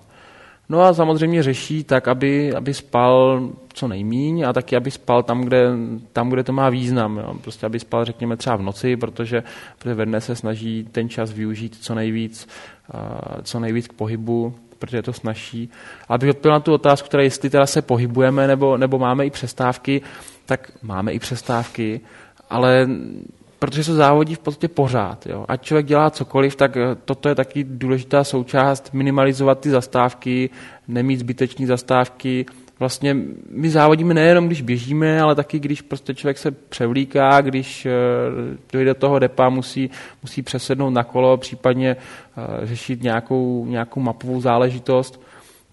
No 0.68 0.80
a 0.80 0.94
samozřejmě 0.94 1.42
řeší 1.42 1.84
tak, 1.84 2.08
aby, 2.08 2.54
aby 2.54 2.74
spal 2.74 3.48
co 3.72 3.88
nejmíň 3.88 4.42
a 4.46 4.52
taky, 4.52 4.76
aby 4.76 4.90
spal 4.90 5.22
tam, 5.22 5.40
kde, 5.40 5.70
tam, 6.12 6.30
kde 6.30 6.44
to 6.44 6.52
má 6.52 6.70
význam. 6.70 7.16
Jo. 7.16 7.34
Prostě, 7.42 7.66
aby 7.66 7.80
spal, 7.80 8.04
řekněme, 8.04 8.36
třeba 8.36 8.56
v 8.56 8.62
noci, 8.62 8.96
protože, 8.96 9.42
protože 9.78 9.94
ve 9.94 10.06
dne 10.06 10.20
se 10.20 10.36
snaží 10.36 10.88
ten 10.92 11.08
čas 11.08 11.32
využít 11.32 11.76
co 11.80 11.94
nejvíc, 11.94 12.48
co 13.42 13.60
nejvíc 13.60 13.88
k 13.88 13.92
pohybu, 13.92 14.54
protože 14.78 14.96
je 14.96 15.02
to 15.02 15.12
snaží. 15.12 15.70
Abych 16.08 16.30
odpověděl 16.30 16.52
na 16.52 16.60
tu 16.60 16.74
otázku, 16.74 17.08
teda 17.08 17.22
jestli 17.22 17.50
teda 17.50 17.66
se 17.66 17.82
pohybujeme 17.82 18.46
nebo, 18.46 18.76
nebo 18.76 18.98
máme 18.98 19.26
i 19.26 19.30
přestávky, 19.30 20.02
tak 20.46 20.72
máme 20.82 21.12
i 21.12 21.18
přestávky, 21.18 22.00
ale 22.50 22.88
protože 23.58 23.84
se 23.84 23.94
závodí 23.94 24.34
v 24.34 24.38
podstatě 24.38 24.68
pořád. 24.68 25.26
Jo. 25.26 25.44
Ať 25.48 25.62
člověk 25.62 25.86
dělá 25.86 26.10
cokoliv, 26.10 26.56
tak 26.56 26.76
eh, 26.76 26.96
toto 27.04 27.28
je 27.28 27.34
taky 27.34 27.64
důležitá 27.64 28.24
součást, 28.24 28.90
minimalizovat 28.92 29.60
ty 29.60 29.70
zastávky, 29.70 30.50
nemít 30.88 31.20
zbytečné 31.20 31.66
zastávky. 31.66 32.46
Vlastně 32.78 33.16
my 33.50 33.70
závodíme 33.70 34.14
nejenom, 34.14 34.46
když 34.46 34.62
běžíme, 34.62 35.20
ale 35.20 35.34
taky, 35.34 35.58
když 35.58 35.82
prostě 35.82 36.14
člověk 36.14 36.38
se 36.38 36.50
převlíká, 36.50 37.40
když 37.40 37.86
eh, 37.86 37.92
dojde 38.72 38.90
do 38.90 39.00
toho 39.00 39.18
depa, 39.18 39.48
musí, 39.48 39.90
musí 40.22 40.42
přesednout 40.42 40.94
na 40.94 41.04
kolo, 41.04 41.36
případně 41.36 41.96
eh, 41.96 42.66
řešit 42.66 43.02
nějakou, 43.02 43.66
nějakou 43.68 44.00
mapovou 44.00 44.40
záležitost. 44.40 45.27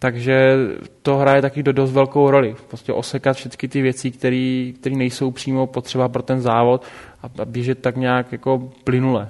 Takže 0.06 0.56
to 1.02 1.18
hraje 1.18 1.42
taky 1.42 1.64
do 1.64 1.74
dost 1.74 1.92
velkou 1.92 2.32
roli. 2.32 2.56
Prostě 2.68 2.94
osekat 2.94 3.38
všechny 3.38 3.70
ty 3.70 3.82
věci, 3.82 4.12
které 4.12 4.96
nejsou 4.96 5.32
přímo 5.32 5.68
potřeba 5.68 6.10
pro 6.10 6.24
ten 6.24 6.42
závod 6.42 6.84
a 7.24 7.46
běžet 7.46 7.80
tak 7.80 7.98
nějak 7.98 8.32
jako 8.32 8.72
plynule, 8.84 9.30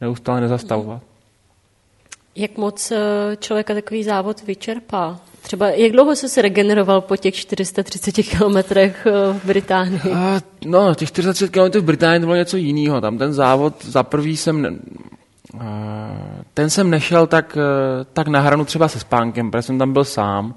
neustále 0.00 0.40
nezastavovat. 0.40 1.02
Jak 2.36 2.56
moc 2.56 2.90
eh, 2.90 3.36
člověka 3.36 3.74
takový 3.74 4.04
závod 4.04 4.42
vyčerpá? 4.42 5.20
Třeba 5.42 5.70
jak 5.70 5.92
dlouho 5.92 6.16
jsi 6.16 6.28
se 6.28 6.42
regeneroval 6.42 7.00
po 7.00 7.16
těch 7.16 7.34
430 7.34 8.12
kilometrech 8.12 9.06
eh, 9.06 9.32
v 9.32 9.44
Británii? 9.44 10.12
A, 10.14 10.40
no, 10.64 10.94
těch 10.94 11.08
430 11.08 11.52
kilometrů 11.52 11.80
v 11.80 11.84
Británii 11.84 12.20
to 12.20 12.26
bylo 12.26 12.36
něco 12.36 12.56
jiného. 12.56 13.00
Tam 13.00 13.18
ten 13.18 13.32
závod 13.32 13.84
za 13.84 14.02
prvý 14.02 14.36
jsem 14.36 14.78
ten 16.54 16.70
jsem 16.70 16.90
nešel 16.90 17.26
tak, 17.26 17.58
tak 18.12 18.28
na 18.28 18.40
hranu 18.40 18.64
třeba 18.64 18.88
se 18.88 19.00
spánkem, 19.00 19.50
protože 19.50 19.62
jsem 19.62 19.78
tam 19.78 19.92
byl 19.92 20.04
sám. 20.04 20.54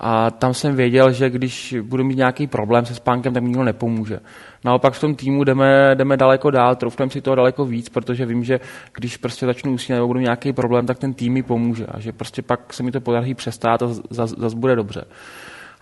A 0.00 0.30
tam 0.30 0.54
jsem 0.54 0.76
věděl, 0.76 1.12
že 1.12 1.30
když 1.30 1.76
budu 1.82 2.04
mít 2.04 2.16
nějaký 2.16 2.46
problém 2.46 2.86
se 2.86 2.94
spánkem, 2.94 3.34
tak 3.34 3.42
mi 3.42 3.48
nikdo 3.48 3.64
nepomůže. 3.64 4.20
Naopak 4.64 4.94
v 4.94 5.00
tom 5.00 5.14
týmu 5.14 5.44
jdeme, 5.44 5.94
jdeme 5.94 6.16
daleko 6.16 6.50
dál, 6.50 6.76
troufneme 6.76 7.10
si 7.10 7.20
toho 7.20 7.34
daleko 7.34 7.64
víc, 7.64 7.88
protože 7.88 8.26
vím, 8.26 8.44
že 8.44 8.60
když 8.94 9.16
prostě 9.16 9.46
začnu 9.46 9.72
usínat 9.72 9.96
nebo 9.96 10.06
budu 10.06 10.20
nějaký 10.20 10.52
problém, 10.52 10.86
tak 10.86 10.98
ten 10.98 11.14
tým 11.14 11.32
mi 11.32 11.42
pomůže 11.42 11.86
a 11.86 12.00
že 12.00 12.12
prostě 12.12 12.42
pak 12.42 12.72
se 12.72 12.82
mi 12.82 12.92
to 12.92 13.00
podaří 13.00 13.34
přestát 13.34 13.82
a 13.82 13.86
zase 14.10 14.34
zas 14.38 14.54
bude 14.54 14.76
dobře. 14.76 15.04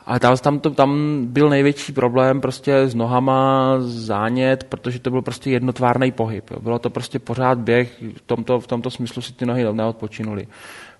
A 0.07 0.19
tam, 0.19 0.37
tam, 0.37 0.61
to, 0.61 0.71
tam 0.71 1.21
byl 1.27 1.49
největší 1.49 1.93
problém 1.93 2.41
prostě 2.41 2.77
s 2.77 2.95
nohama, 2.95 3.75
zánět, 3.79 4.65
protože 4.65 4.99
to 4.99 5.11
byl 5.11 5.23
prostě 5.23 5.51
jednotvárný 5.51 6.13
pohyb. 6.13 6.51
Bylo 6.61 6.79
to 6.79 6.91
prostě 6.91 7.19
pořád 7.19 7.59
běh, 7.59 8.03
v 8.17 8.21
tomto, 8.27 8.61
v 8.61 8.67
tomto 8.67 8.91
smyslu 8.91 9.23
si 9.23 9.33
ty 9.33 9.47
nohy 9.47 9.65
neodpočinuly. 9.73 10.47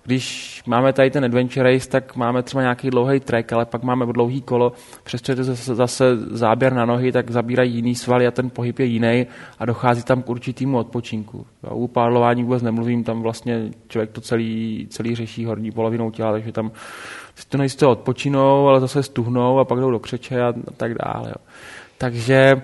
Když 0.05 0.61
máme 0.65 0.93
tady 0.93 1.11
ten 1.11 1.25
adventure 1.25 1.73
race, 1.73 1.89
tak 1.89 2.15
máme 2.15 2.43
třeba 2.43 2.61
nějaký 2.61 2.89
dlouhý 2.89 3.19
trek, 3.19 3.53
ale 3.53 3.65
pak 3.65 3.83
máme 3.83 4.05
dlouhý 4.05 4.41
kolo, 4.41 4.71
přesto 5.03 5.31
je 5.31 5.35
to 5.35 5.43
zase, 5.43 5.75
zase 5.75 6.17
záběr 6.17 6.73
na 6.73 6.85
nohy, 6.85 7.11
tak 7.11 7.31
zabírají 7.31 7.73
jiný 7.73 7.95
svaly 7.95 8.27
a 8.27 8.31
ten 8.31 8.49
pohyb 8.49 8.79
je 8.79 8.85
jiný 8.85 9.27
a 9.59 9.65
dochází 9.65 10.03
tam 10.03 10.21
k 10.23 10.29
určitému 10.29 10.77
odpočinku. 10.77 11.45
U 11.71 11.87
pádlování 11.87 12.43
vůbec 12.43 12.63
nemluvím, 12.63 13.03
tam 13.03 13.21
vlastně 13.21 13.69
člověk 13.87 14.11
to 14.11 14.21
celý, 14.21 14.87
celý 14.89 15.15
řeší 15.15 15.45
horní 15.45 15.71
polovinou 15.71 16.11
těla, 16.11 16.31
takže 16.31 16.51
tam 16.51 16.71
si 17.35 17.47
to 17.47 17.57
nejistě 17.57 17.85
odpočinou, 17.85 18.67
ale 18.67 18.79
zase 18.79 19.03
stuhnou 19.03 19.59
a 19.59 19.65
pak 19.65 19.79
jdou 19.79 19.91
do 19.91 19.99
křeče 19.99 20.41
a 20.41 20.53
tak 20.77 20.91
dále. 20.93 21.29
Jo. 21.29 21.45
Takže 21.97 22.61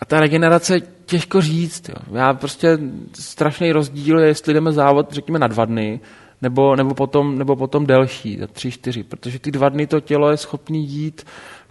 a 0.00 0.04
ta 0.04 0.20
regenerace 0.20 0.80
těžko 1.06 1.40
říct. 1.40 1.88
Jo. 1.88 2.16
Já 2.18 2.34
prostě 2.34 2.78
strašný 3.12 3.72
rozdíl 3.72 4.18
je, 4.18 4.26
jestli 4.26 4.54
jdeme 4.54 4.72
závod, 4.72 5.12
řekněme, 5.12 5.38
na 5.38 5.46
dva 5.46 5.64
dny, 5.64 6.00
nebo, 6.42 6.76
nebo, 6.76 6.94
potom, 6.94 7.38
nebo 7.38 7.56
potom 7.56 7.86
delší, 7.86 8.38
za 8.38 8.46
tři, 8.46 8.70
čtyři, 8.70 9.02
protože 9.02 9.38
ty 9.38 9.50
dva 9.50 9.68
dny 9.68 9.86
to 9.86 10.00
tělo 10.00 10.30
je 10.30 10.36
schopné 10.36 10.78
jít 10.78 11.26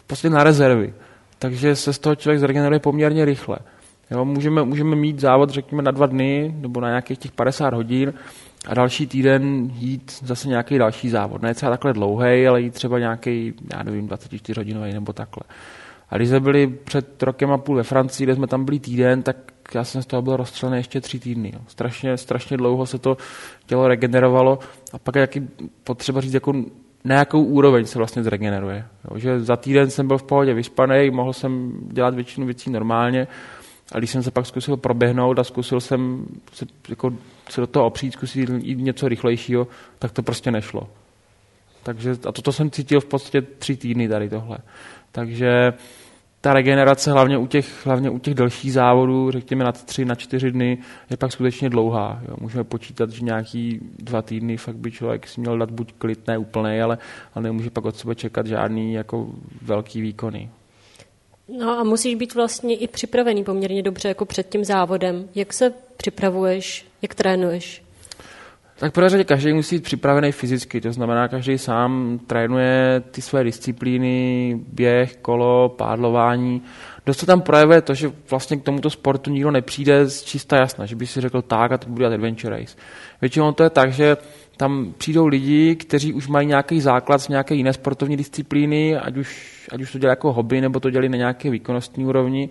prostě 0.07 0.29
na 0.29 0.43
rezervy. 0.43 0.93
Takže 1.39 1.75
se 1.75 1.93
z 1.93 1.99
toho 1.99 2.15
člověk 2.15 2.39
zregeneruje 2.39 2.79
poměrně 2.79 3.25
rychle. 3.25 3.57
Jo, 4.11 4.25
můžeme, 4.25 4.63
můžeme 4.63 4.95
mít 4.95 5.19
závod, 5.19 5.49
řekněme, 5.49 5.83
na 5.83 5.91
dva 5.91 6.05
dny 6.05 6.55
nebo 6.57 6.81
na 6.81 6.87
nějakých 6.87 7.17
těch 7.17 7.31
50 7.31 7.73
hodin 7.73 8.13
a 8.67 8.73
další 8.73 9.07
týden 9.07 9.71
jít 9.73 10.19
zase 10.23 10.47
nějaký 10.47 10.77
další 10.77 11.09
závod. 11.09 11.41
Ne 11.41 11.53
třeba 11.53 11.69
takhle 11.69 11.93
dlouhý, 11.93 12.47
ale 12.47 12.61
jít 12.61 12.73
třeba 12.73 12.99
nějaký, 12.99 13.53
já 13.73 13.83
nevím, 13.83 14.07
24 14.07 14.59
hodinový 14.59 14.93
nebo 14.93 15.13
takhle. 15.13 15.43
A 16.09 16.17
když 16.17 16.29
jsme 16.29 16.39
byli 16.39 16.67
před 16.67 17.23
rokem 17.23 17.51
a 17.51 17.57
půl 17.57 17.75
ve 17.75 17.83
Francii, 17.83 18.25
kde 18.25 18.35
jsme 18.35 18.47
tam 18.47 18.65
byli 18.65 18.79
týden, 18.79 19.23
tak 19.23 19.37
já 19.75 19.83
jsem 19.83 20.01
z 20.01 20.05
toho 20.05 20.21
byl 20.21 20.37
rozstřelený 20.37 20.77
ještě 20.79 21.01
tři 21.01 21.19
týdny. 21.19 21.51
Jo. 21.53 21.59
Strašně, 21.67 22.17
strašně 22.17 22.57
dlouho 22.57 22.85
se 22.85 22.97
to 22.97 23.17
tělo 23.65 23.87
regenerovalo 23.87 24.59
a 24.93 24.99
pak 24.99 25.15
je 25.15 25.27
potřeba 25.83 26.21
říct, 26.21 26.33
jako 26.33 26.53
na 27.05 27.15
jakou 27.15 27.43
úroveň 27.43 27.85
se 27.85 27.97
vlastně 27.97 28.23
zregeneruje. 28.23 28.85
Jo. 29.11 29.17
Že 29.17 29.39
za 29.39 29.55
týden 29.55 29.89
jsem 29.89 30.07
byl 30.07 30.17
v 30.17 30.23
pohodě 30.23 30.53
vyspaný, 30.53 31.09
mohl 31.09 31.33
jsem 31.33 31.71
dělat 31.91 32.15
většinu 32.15 32.45
věcí 32.45 32.69
normálně 32.69 33.27
a 33.91 33.97
když 33.97 34.09
jsem 34.09 34.23
se 34.23 34.31
pak 34.31 34.45
zkusil 34.45 34.77
proběhnout 34.77 35.39
a 35.39 35.43
zkusil 35.43 35.79
jsem 35.79 36.25
se, 36.53 36.65
jako, 36.89 37.13
se 37.49 37.61
do 37.61 37.67
toho 37.67 37.85
opřít, 37.85 38.13
zkusit 38.13 38.49
jít 38.49 38.79
něco 38.79 39.07
rychlejšího, 39.07 39.67
tak 39.99 40.11
to 40.11 40.23
prostě 40.23 40.51
nešlo. 40.51 40.89
Takže, 41.83 42.11
a 42.11 42.31
toto 42.31 42.51
jsem 42.51 42.71
cítil 42.71 42.99
v 43.01 43.05
podstatě 43.05 43.41
tři 43.41 43.77
týdny 43.77 44.09
tady 44.09 44.29
tohle. 44.29 44.57
Takže 45.11 45.73
ta 46.41 46.53
regenerace 46.53 47.11
hlavně 47.11 47.37
u 47.37 47.47
těch, 47.47 47.85
hlavně 47.85 48.09
u 48.09 48.19
těch 48.19 48.33
delších 48.33 48.73
závodů, 48.73 49.31
řekněme 49.31 49.63
na 49.63 49.71
tři, 49.71 50.05
na 50.05 50.15
čtyři 50.15 50.51
dny, 50.51 50.77
je 51.09 51.17
pak 51.17 51.31
skutečně 51.31 51.69
dlouhá. 51.69 52.21
Jo. 52.27 52.35
Můžeme 52.39 52.63
počítat, 52.63 53.09
že 53.09 53.25
nějaký 53.25 53.79
dva 53.99 54.21
týdny 54.21 54.57
fakt 54.57 54.75
by 54.75 54.91
člověk 54.91 55.27
si 55.27 55.41
měl 55.41 55.57
dát 55.57 55.71
buď 55.71 55.93
klid, 55.97 56.27
ne 56.27 56.37
úplný, 56.37 56.81
ale, 56.81 56.97
ale 57.33 57.43
nemůže 57.43 57.69
pak 57.69 57.85
od 57.85 57.95
sebe 57.95 58.15
čekat 58.15 58.47
žádný 58.47 58.93
jako 58.93 59.29
velký 59.61 60.01
výkony. 60.01 60.49
No 61.59 61.79
a 61.79 61.83
musíš 61.83 62.15
být 62.15 62.35
vlastně 62.35 62.75
i 62.75 62.87
připravený 62.87 63.43
poměrně 63.43 63.83
dobře 63.83 64.07
jako 64.07 64.25
před 64.25 64.49
tím 64.49 64.65
závodem. 64.65 65.29
Jak 65.35 65.53
se 65.53 65.73
připravuješ, 65.97 66.85
jak 67.01 67.15
trénuješ? 67.15 67.83
Tak 68.81 68.93
prvé 68.93 69.09
řadě 69.09 69.23
každý 69.23 69.53
musí 69.53 69.75
být 69.75 69.83
připravený 69.83 70.31
fyzicky, 70.31 70.81
to 70.81 70.91
znamená, 70.91 71.27
každý 71.27 71.57
sám 71.57 72.19
trénuje 72.27 73.03
ty 73.11 73.21
své 73.21 73.43
disciplíny, 73.43 74.59
běh, 74.67 75.15
kolo, 75.15 75.69
pádlování. 75.69 76.61
Dost 77.05 77.19
se 77.19 77.25
tam 77.25 77.41
projevuje 77.41 77.81
to, 77.81 77.93
že 77.93 78.11
vlastně 78.29 78.57
k 78.57 78.63
tomuto 78.63 78.89
sportu 78.89 79.31
nikdo 79.31 79.51
nepřijde 79.51 80.05
z 80.05 80.23
čista 80.23 80.57
jasna, 80.57 80.85
že 80.85 80.95
by 80.95 81.07
si 81.07 81.21
řekl 81.21 81.41
tak 81.41 81.71
a 81.71 81.77
to 81.77 81.89
bude 81.89 82.05
adventure 82.05 82.59
race. 82.59 82.77
Většinou 83.21 83.51
to 83.51 83.63
je 83.63 83.69
tak, 83.69 83.93
že 83.93 84.17
tam 84.57 84.93
přijdou 84.97 85.27
lidi, 85.27 85.75
kteří 85.75 86.13
už 86.13 86.27
mají 86.27 86.47
nějaký 86.47 86.81
základ 86.81 87.21
z 87.21 87.27
nějaké 87.27 87.55
jiné 87.55 87.73
sportovní 87.73 88.17
disciplíny, 88.17 88.97
ať 88.97 89.17
už, 89.17 89.69
ať 89.71 89.81
už 89.81 89.91
to 89.91 89.99
dělají 89.99 90.11
jako 90.11 90.33
hobby, 90.33 90.61
nebo 90.61 90.79
to 90.79 90.89
dělají 90.89 91.09
na 91.09 91.17
nějaké 91.17 91.49
výkonnostní 91.49 92.05
úrovni 92.05 92.49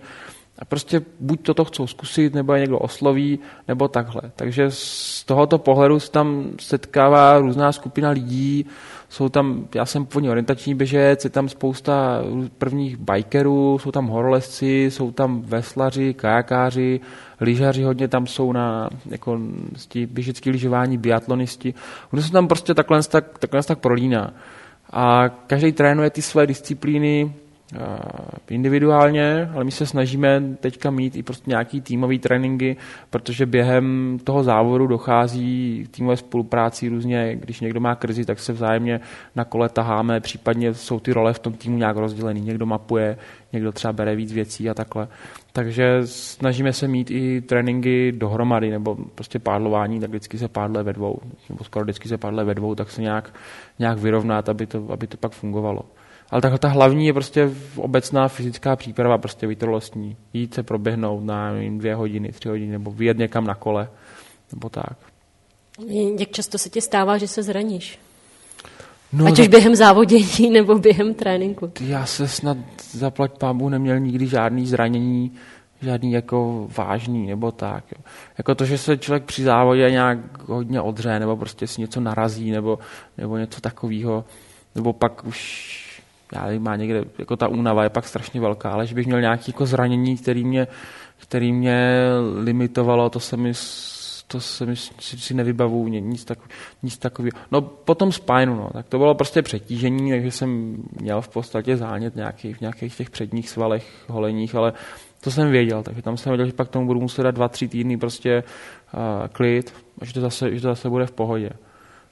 a 0.61 0.65
prostě 0.65 1.01
buď 1.19 1.41
toto 1.41 1.65
chcou 1.65 1.87
zkusit, 1.87 2.33
nebo 2.33 2.53
je 2.53 2.59
někdo 2.59 2.79
osloví, 2.79 3.39
nebo 3.67 3.87
takhle. 3.87 4.21
Takže 4.35 4.65
z 4.69 5.23
tohoto 5.23 5.57
pohledu 5.57 5.99
se 5.99 6.11
tam 6.11 6.45
setkává 6.59 7.39
různá 7.39 7.71
skupina 7.71 8.09
lidí, 8.09 8.65
jsou 9.09 9.29
tam, 9.29 9.67
já 9.75 9.85
jsem 9.85 10.05
původně 10.05 10.29
orientační 10.29 10.75
běžec, 10.75 11.23
je 11.23 11.29
tam 11.29 11.49
spousta 11.49 12.21
prvních 12.57 12.97
bikerů, 12.97 13.79
jsou 13.79 13.91
tam 13.91 14.07
horolezci, 14.07 14.85
jsou 14.91 15.11
tam 15.11 15.41
veslaři, 15.41 16.13
kajakáři, 16.13 16.99
lyžaři 17.39 17.83
hodně 17.83 18.07
tam 18.07 18.27
jsou 18.27 18.51
na 18.51 18.89
jako, 19.09 19.39
běžecký 20.07 20.49
lyžování, 20.49 20.97
biatlonisti. 20.97 21.73
Ono 22.13 22.21
se 22.21 22.31
tam 22.31 22.47
prostě 22.47 22.73
takhle 22.73 23.03
tak, 23.03 23.39
takhle 23.39 23.63
tak 23.63 23.79
prolíná. 23.79 24.33
A 24.93 25.29
každý 25.29 25.71
trénuje 25.71 26.09
ty 26.09 26.21
své 26.21 26.47
disciplíny 26.47 27.33
individuálně, 28.49 29.49
ale 29.53 29.63
my 29.63 29.71
se 29.71 29.85
snažíme 29.85 30.41
teďka 30.59 30.91
mít 30.91 31.15
i 31.15 31.23
prostě 31.23 31.49
nějaký 31.49 31.81
týmový 31.81 32.19
tréninky, 32.19 32.77
protože 33.09 33.45
během 33.45 34.17
toho 34.23 34.43
závodu 34.43 34.87
dochází 34.87 35.83
k 35.87 35.95
týmové 35.95 36.17
spolupráci 36.17 36.89
různě, 36.89 37.35
když 37.35 37.59
někdo 37.59 37.79
má 37.79 37.95
krizi, 37.95 38.25
tak 38.25 38.39
se 38.39 38.53
vzájemně 38.53 38.99
na 39.35 39.45
kole 39.45 39.69
taháme, 39.69 40.19
případně 40.19 40.73
jsou 40.73 40.99
ty 40.99 41.13
role 41.13 41.33
v 41.33 41.39
tom 41.39 41.53
týmu 41.53 41.77
nějak 41.77 41.97
rozdělený, 41.97 42.41
někdo 42.41 42.65
mapuje, 42.65 43.17
někdo 43.53 43.71
třeba 43.71 43.93
bere 43.93 44.15
víc 44.15 44.33
věcí 44.33 44.69
a 44.69 44.73
takhle. 44.73 45.07
Takže 45.53 46.01
snažíme 46.05 46.73
se 46.73 46.87
mít 46.87 47.11
i 47.11 47.41
tréninky 47.41 48.11
dohromady, 48.11 48.69
nebo 48.69 48.97
prostě 49.15 49.39
pádlování, 49.39 49.99
tak 49.99 50.09
vždycky 50.09 50.37
se 50.37 50.47
pádle 50.47 50.83
ve 50.83 50.93
dvou, 50.93 51.19
nebo 51.49 51.63
skoro 51.63 51.83
vždycky 51.83 52.09
se 52.09 52.17
pádle 52.17 52.43
ve 52.43 52.55
dvou, 52.55 52.75
tak 52.75 52.91
se 52.91 53.01
nějak, 53.01 53.33
nějak 53.79 53.97
vyrovnat, 53.97 54.49
aby 54.49 54.65
to, 54.65 54.85
aby 54.91 55.07
to 55.07 55.17
pak 55.17 55.31
fungovalo. 55.31 55.81
Ale 56.31 56.41
takhle 56.41 56.59
ta 56.59 56.67
hlavní 56.67 57.07
je 57.07 57.13
prostě 57.13 57.49
obecná 57.75 58.27
fyzická 58.27 58.75
příprava, 58.75 59.17
prostě 59.17 59.47
vytrvalostní. 59.47 60.17
Jít 60.33 60.53
se 60.53 60.63
proběhnout 60.63 61.23
na 61.23 61.53
nevím, 61.53 61.77
dvě 61.77 61.95
hodiny, 61.95 62.31
tři 62.31 62.49
hodiny, 62.49 62.71
nebo 62.71 62.91
vyjet 62.91 63.17
někam 63.17 63.47
na 63.47 63.55
kole, 63.55 63.89
nebo 64.51 64.69
tak. 64.69 64.97
Jak 66.17 66.29
často 66.29 66.57
se 66.57 66.69
ti 66.69 66.81
stává, 66.81 67.17
že 67.17 67.27
se 67.27 67.43
zraníš? 67.43 67.99
No, 69.13 69.25
Ať 69.25 69.39
už 69.39 69.47
během 69.47 69.75
závodění 69.75 70.49
nebo 70.51 70.79
během 70.79 71.13
tréninku. 71.13 71.71
Já 71.81 72.05
se 72.05 72.27
snad 72.27 72.57
zaplať 72.91 73.37
pámu 73.37 73.69
neměl 73.69 73.99
nikdy 73.99 74.27
žádný 74.27 74.67
zranění, 74.67 75.31
žádný 75.81 76.11
jako 76.11 76.67
vážný 76.77 77.27
nebo 77.27 77.51
tak. 77.51 77.83
Jo. 77.91 78.03
Jako 78.37 78.55
to, 78.55 78.65
že 78.65 78.77
se 78.77 78.97
člověk 78.97 79.23
při 79.23 79.43
závodě 79.43 79.91
nějak 79.91 80.49
hodně 80.49 80.81
odře 80.81 81.19
nebo 81.19 81.37
prostě 81.37 81.67
si 81.67 81.81
něco 81.81 81.99
narazí 81.99 82.51
nebo, 82.51 82.79
nebo 83.17 83.37
něco 83.37 83.61
takového, 83.61 84.25
nebo 84.75 84.93
pak 84.93 85.25
už 85.25 85.90
já 86.31 86.45
nevím, 86.45 86.63
má 86.63 86.75
někde, 86.75 87.03
jako 87.19 87.37
ta 87.37 87.47
únava 87.47 87.83
je 87.83 87.89
pak 87.89 88.07
strašně 88.07 88.41
velká, 88.41 88.69
ale 88.69 88.87
že 88.87 88.95
bych 88.95 89.05
měl 89.05 89.21
nějaké 89.21 89.43
jako 89.47 89.65
zranění, 89.65 90.17
který 90.17 90.43
mě, 90.43 90.67
který 91.17 91.53
mě 91.53 91.97
limitovalo, 92.43 93.09
to 93.09 93.19
se 93.19 93.37
mi 93.37 93.53
to 94.31 94.39
se 94.39 94.65
mi 94.65 94.75
si, 94.75 95.19
si 95.19 95.33
nevybavu, 95.33 95.87
nic, 95.87 96.25
tak, 96.25 96.39
nic 96.83 96.97
takového. 96.97 97.31
No 97.51 97.61
potom 97.61 98.11
spineu, 98.11 98.55
no, 98.55 98.69
tak 98.73 98.87
to 98.89 98.97
bylo 98.97 99.15
prostě 99.15 99.41
přetížení, 99.41 100.11
takže 100.11 100.31
jsem 100.31 100.77
měl 101.01 101.21
v 101.21 101.29
podstatě 101.29 101.77
zánět 101.77 102.15
nějaký, 102.15 102.53
v 102.53 102.61
nějakých 102.61 102.95
těch 102.95 103.09
předních 103.09 103.49
svalech 103.49 104.05
holeních, 104.07 104.55
ale 104.55 104.73
to 105.21 105.31
jsem 105.31 105.51
věděl, 105.51 105.83
takže 105.83 106.01
tam 106.01 106.17
jsem 106.17 106.29
věděl, 106.29 106.45
že 106.45 106.53
pak 106.53 106.69
tomu 106.69 106.87
budu 106.87 106.99
muset 106.99 107.23
dát 107.23 107.35
dva, 107.35 107.47
tři 107.47 107.67
týdny 107.67 107.97
prostě 107.97 108.43
uh, 108.93 109.27
klid, 109.27 109.73
že 110.01 110.13
to, 110.13 110.21
zase, 110.21 110.55
že 110.55 110.61
to 110.61 110.67
zase 110.67 110.89
bude 110.89 111.05
v 111.05 111.11
pohodě 111.11 111.49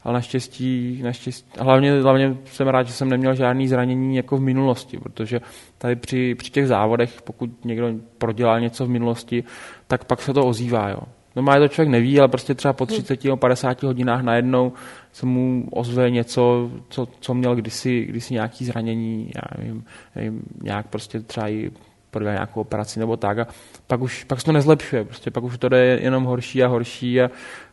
ale 0.04 0.14
naštěstí, 0.14 1.02
naštěstí 1.04 1.50
hlavně, 1.60 2.02
hlavně 2.02 2.38
jsem 2.46 2.68
rád, 2.68 2.88
že 2.88 2.94
jsem 2.94 3.10
neměl 3.10 3.36
žádný 3.36 3.68
zranění 3.68 4.16
jako 4.16 4.38
v 4.38 4.42
minulosti, 4.42 4.98
protože 4.98 5.42
tady 5.78 5.96
při, 5.96 6.36
při 6.36 6.52
těch 6.52 6.68
závodech, 6.68 7.22
pokud 7.22 7.66
někdo 7.66 7.92
prodělal 8.18 8.60
něco 8.60 8.86
v 8.86 8.90
minulosti, 8.90 9.44
tak 9.88 10.06
pak 10.06 10.22
se 10.22 10.34
to 10.34 10.46
ozývá. 10.46 10.90
Jo. 10.90 11.00
No 11.36 11.42
má 11.42 11.60
to 11.60 11.68
člověk 11.68 11.90
neví, 11.90 12.20
ale 12.20 12.28
prostě 12.28 12.54
třeba 12.56 12.74
po 12.74 12.86
30 12.86 13.24
nebo 13.24 13.38
50 13.38 13.84
hodinách 13.84 14.22
najednou 14.22 14.74
se 15.12 15.26
mu 15.26 15.68
ozve 15.72 16.12
něco, 16.12 16.72
co, 16.90 17.08
co 17.20 17.34
měl 17.34 17.56
kdysi, 17.56 18.06
kdysi 18.06 18.34
nějaký 18.34 18.66
zranění, 18.66 19.32
já 19.36 19.42
nevím, 19.58 19.86
nevím, 20.16 20.42
nějak 20.64 20.88
prostě 20.88 21.20
třeba 21.20 21.50
i 21.50 21.72
prodělal 22.12 22.36
nějakou 22.36 22.62
operaci 22.62 23.00
nebo 23.00 23.18
tak 23.18 23.40
a 23.40 23.48
pak 23.88 24.02
už 24.02 24.24
pak 24.24 24.40
se 24.40 24.46
to 24.46 24.52
nezlepšuje, 24.52 25.04
prostě 25.04 25.32
pak 25.32 25.44
už 25.44 25.58
to 25.58 25.70
jde 25.70 26.00
jenom 26.02 26.24
horší 26.24 26.64
a 26.64 26.68
horší 26.68 27.22
a, 27.22 27.30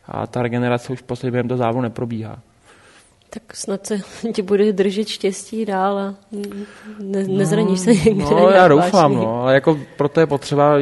a 0.07 0.27
ta 0.27 0.41
regenerace 0.41 0.93
už 0.93 0.99
v 0.99 1.03
podstatě 1.03 1.31
během 1.31 1.47
toho 1.47 1.57
závodu 1.57 1.81
neprobíhá. 1.81 2.39
Tak 3.29 3.55
snad 3.55 3.85
se 3.87 3.99
ti 4.33 4.41
bude 4.41 4.73
držet 4.73 5.07
štěstí 5.07 5.65
dál 5.65 5.97
a 5.97 6.15
ne, 6.99 7.23
no, 7.23 7.37
nezraníš 7.37 7.79
se 7.79 7.93
někde. 7.93 8.13
No, 8.13 8.49
já 8.49 8.67
doufám, 8.67 9.15
no, 9.15 9.41
ale 9.41 9.53
jako 9.53 9.79
proto 9.97 10.19
je 10.19 10.27
potřeba 10.27 10.79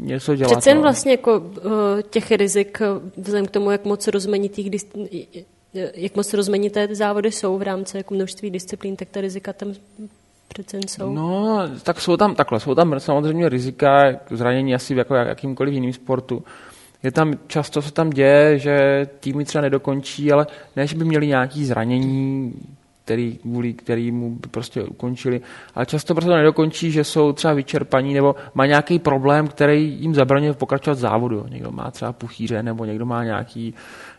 něco 0.00 0.36
dělat. 0.36 0.52
Přece 0.52 0.70
jen 0.70 0.76
no. 0.76 0.82
vlastně 0.82 1.10
jako 1.10 1.42
těch 2.10 2.30
rizik, 2.30 2.82
vzhledem 3.16 3.46
k 3.46 3.50
tomu, 3.50 3.70
jak 3.70 3.84
moc 3.84 4.08
rozmanitých 4.08 4.70
jak 5.94 6.16
moc 6.16 6.34
rozmanité 6.34 6.94
závody 6.94 7.32
jsou 7.32 7.58
v 7.58 7.62
rámci 7.62 7.96
jako 7.96 8.14
množství 8.14 8.50
disciplín, 8.50 8.96
tak 8.96 9.08
ta 9.08 9.20
rizika 9.20 9.52
tam 9.52 9.72
přece 10.48 10.78
jsou. 10.88 11.12
No, 11.12 11.60
tak 11.82 12.00
jsou 12.00 12.16
tam 12.16 12.34
takhle, 12.34 12.60
jsou 12.60 12.74
tam 12.74 13.00
samozřejmě 13.00 13.48
rizika 13.48 14.20
zranění 14.30 14.74
asi 14.74 14.94
jako 14.94 15.14
jakýmkoliv 15.14 15.74
jiným 15.74 15.92
sportu. 15.92 16.44
Je 17.02 17.12
tam, 17.12 17.34
často 17.46 17.82
se 17.82 17.92
tam 17.92 18.10
děje, 18.10 18.58
že 18.58 19.06
týmy 19.20 19.44
třeba 19.44 19.62
nedokončí, 19.62 20.32
ale 20.32 20.46
ne, 20.76 20.86
že 20.86 20.96
by 20.96 21.04
měli 21.04 21.26
nějaké 21.26 21.64
zranění, 21.64 22.54
který, 23.08 23.36
kvůli 23.36 23.72
kterýmu 23.72 24.30
by 24.30 24.48
prostě 24.48 24.82
ukončili, 24.82 25.40
ale 25.74 25.86
často 25.86 26.14
prostě 26.14 26.28
to 26.28 26.36
nedokončí, 26.36 26.90
že 26.90 27.04
jsou 27.04 27.32
třeba 27.32 27.54
vyčerpaní 27.54 28.14
nebo 28.14 28.34
má 28.54 28.66
nějaký 28.66 28.98
problém, 28.98 29.48
který 29.48 29.96
jim 30.00 30.14
zabraňuje 30.14 30.52
pokračovat 30.52 30.98
závodu. 30.98 31.46
Někdo 31.48 31.70
má 31.70 31.90
třeba 31.90 32.12
puchýře 32.12 32.62
nebo 32.62 32.84
někdo 32.84 33.06
má 33.06 33.24
nějaký, 33.24 33.74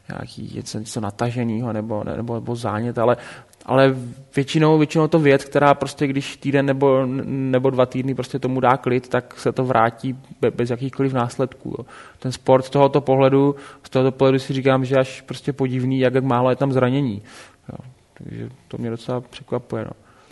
nějaký 0.10 0.52
něco, 0.56 0.80
něco 0.80 1.02
nataženého 1.02 1.74
nebo, 1.74 2.04
nebo, 2.04 2.36
nebo 2.36 2.56
zánět, 2.56 2.98
ale 2.98 3.18
ale 3.66 3.96
většinou, 4.36 4.78
většinou 4.78 5.08
to 5.08 5.20
věc, 5.20 5.46
která 5.46 5.74
prostě 5.74 6.08
když 6.08 6.38
týden 6.38 6.66
nebo, 6.66 7.06
nebo 7.26 7.70
dva 7.70 7.86
týdny 7.86 8.16
prostě 8.16 8.40
tomu 8.40 8.60
dá 8.60 8.78
klid, 8.78 9.08
tak 9.08 9.40
se 9.40 9.52
to 9.52 9.66
vrátí 9.66 10.18
bez 10.56 10.70
jakýchkoliv 10.70 11.14
následků. 11.14 11.76
Jo. 11.80 11.86
Ten 12.20 12.32
sport 12.32 12.66
z 12.66 12.70
tohoto 12.70 13.02
pohledu, 13.02 13.56
z 13.84 13.90
tohoto 13.90 14.12
pohledu 14.12 14.40
si 14.40 14.54
říkám, 14.54 14.86
že 14.86 14.96
až 14.96 15.22
prostě 15.22 15.54
podivný, 15.54 16.00
jak, 16.00 16.14
jak 16.14 16.24
málo 16.24 16.50
je 16.50 16.56
tam 16.56 16.72
zranění. 16.72 17.22
Jo. 17.70 17.78
Takže 18.14 18.50
to 18.68 18.78
mě 18.78 18.90
docela 18.90 19.22
překvapuje. 19.22 19.84
No. 19.84 19.92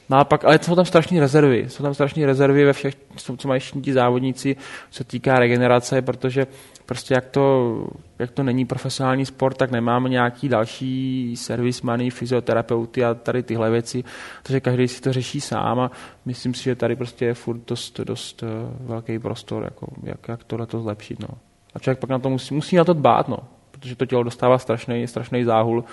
No 0.09 0.17
a 0.17 0.23
pak, 0.23 0.45
ale 0.45 0.59
jsou 0.61 0.75
tam 0.75 0.85
strašné 0.85 1.19
rezervy. 1.19 1.65
Jsou 1.67 1.83
tam 1.83 1.93
strašné 1.93 2.25
rezervy 2.25 2.65
ve 2.65 2.73
všech, 2.73 2.95
co 3.37 3.47
mají 3.47 3.61
ti 3.81 3.93
závodníci, 3.93 4.55
co 4.89 5.03
týká 5.03 5.39
regenerace, 5.39 6.01
protože 6.01 6.47
prostě 6.87 7.13
jak 7.13 7.25
to, 7.25 7.87
jak 8.19 8.31
to 8.31 8.43
není 8.43 8.65
profesionální 8.65 9.25
sport, 9.25 9.57
tak 9.57 9.71
nemáme 9.71 10.09
nějaký 10.09 10.49
další 10.49 11.35
servismany, 11.37 12.09
fyzioterapeuty 12.09 13.05
a 13.05 13.13
tady 13.13 13.43
tyhle 13.43 13.69
věci, 13.71 14.03
takže 14.43 14.59
každý 14.59 14.87
si 14.87 15.01
to 15.01 15.13
řeší 15.13 15.41
sám 15.41 15.79
a 15.79 15.91
myslím 16.25 16.53
si, 16.53 16.63
že 16.63 16.75
tady 16.75 16.95
prostě 16.95 17.25
je 17.25 17.33
furt 17.33 17.59
dost, 17.67 17.99
dost 17.99 18.43
eh, 18.43 18.47
velký 18.79 19.19
prostor, 19.19 19.63
jako, 19.63 19.87
jak, 20.03 20.27
jak 20.27 20.43
tohle 20.43 20.65
to 20.65 20.81
zlepšit. 20.81 21.19
No. 21.19 21.27
A 21.75 21.79
člověk 21.79 21.99
pak 21.99 22.09
na 22.09 22.19
to 22.19 22.29
musí, 22.29 22.55
musí 22.55 22.75
na 22.75 22.83
to 22.83 22.93
dbát, 22.93 23.27
no, 23.27 23.37
protože 23.71 23.95
to 23.95 24.05
tělo 24.05 24.23
dostává 24.23 24.57
strašný, 24.57 25.07
strašný 25.07 25.43
záhul, 25.43 25.83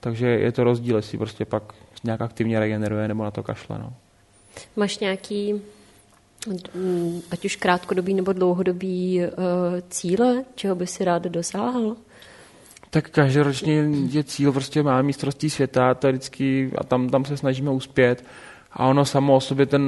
takže 0.00 0.26
je 0.26 0.52
to 0.52 0.64
rozdíl, 0.64 0.96
jestli 0.96 1.18
prostě 1.18 1.44
pak 1.44 1.62
nějak 2.04 2.20
aktivně 2.20 2.60
regeneruje 2.60 3.08
nebo 3.08 3.24
na 3.24 3.30
to 3.30 3.42
kašle. 3.42 3.78
No. 3.78 3.92
Máš 4.76 4.98
nějaký 4.98 5.62
ať 7.30 7.44
už 7.44 7.56
krátkodobý 7.56 8.14
nebo 8.14 8.32
dlouhodobý 8.32 9.20
uh, 9.20 9.28
cíle, 9.88 10.44
čeho 10.54 10.74
by 10.74 10.86
si 10.86 11.04
rád 11.04 11.22
dosáhl? 11.22 11.96
Tak 12.90 13.10
každoročně 13.10 13.84
je 14.10 14.24
cíl, 14.24 14.52
prostě 14.52 14.82
má 14.82 15.02
mistrovství 15.02 15.50
světa, 15.50 15.94
to 15.94 16.08
vždycky, 16.08 16.70
a 16.78 16.84
tam, 16.84 17.08
tam 17.08 17.24
se 17.24 17.36
snažíme 17.36 17.70
uspět. 17.70 18.24
A 18.72 18.86
ono 18.86 19.04
samo 19.04 19.36
o 19.36 19.40
sobě, 19.40 19.66
ten, 19.66 19.82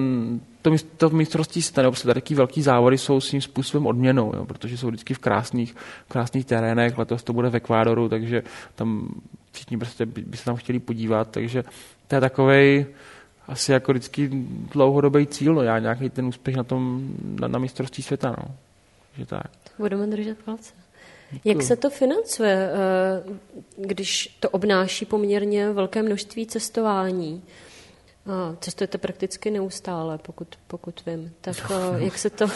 to, 0.62 0.70
to 0.96 1.10
mistrovství 1.10 1.62
světa, 1.62 1.82
nebo 1.82 1.92
prostě 1.92 2.14
taky 2.14 2.34
velký 2.34 2.62
závody 2.62 2.98
jsou 2.98 3.20
svým 3.20 3.42
způsobem 3.42 3.86
odměnou, 3.86 4.32
jo, 4.36 4.44
protože 4.44 4.78
jsou 4.78 4.88
vždycky 4.88 5.14
v 5.14 5.18
krásných, 5.18 5.76
krásných 6.08 6.44
terénech, 6.44 6.98
letos 6.98 7.22
to 7.22 7.32
bude 7.32 7.50
v 7.50 7.56
Ekvádoru, 7.56 8.08
takže 8.08 8.42
tam 8.74 9.08
všichni 9.52 9.78
prostě 9.78 10.06
by, 10.06 10.22
by 10.22 10.36
se 10.36 10.44
tam 10.44 10.56
chtěli 10.56 10.78
podívat, 10.78 11.30
takže 11.30 11.64
to 12.08 12.14
je 12.14 12.20
takovej, 12.20 12.86
asi 13.48 13.72
jako 13.72 13.92
vždycky 13.92 14.30
dlouhodobý 14.72 15.26
cíl, 15.26 15.54
no 15.54 15.62
já 15.62 15.78
nějaký 15.78 16.10
ten 16.10 16.26
úspěch 16.26 16.56
na 16.56 16.64
tom, 16.64 17.08
na, 17.40 17.48
na 17.48 17.58
mistrovství 17.58 18.02
světa, 18.02 18.34
no. 18.38 18.54
Že 19.18 19.26
tak. 19.26 19.50
Budeme 19.78 20.06
držet 20.06 20.38
palce. 20.38 20.72
Děkuju. 21.30 21.54
Jak 21.54 21.62
se 21.62 21.76
to 21.76 21.90
financuje, 21.90 22.70
eh, 22.72 23.22
když 23.76 24.36
to 24.40 24.50
obnáší 24.50 25.04
poměrně 25.04 25.70
velké 25.70 26.02
množství 26.02 26.46
cestování? 26.46 27.42
Cestujete 28.60 28.98
prakticky 28.98 29.50
neustále, 29.50 30.18
pokud, 30.18 30.48
pokud 30.66 31.02
vím. 31.06 31.32
Tak 31.40 31.56
eh, 31.70 32.04
jak 32.04 32.18
se 32.18 32.30
to... 32.30 32.46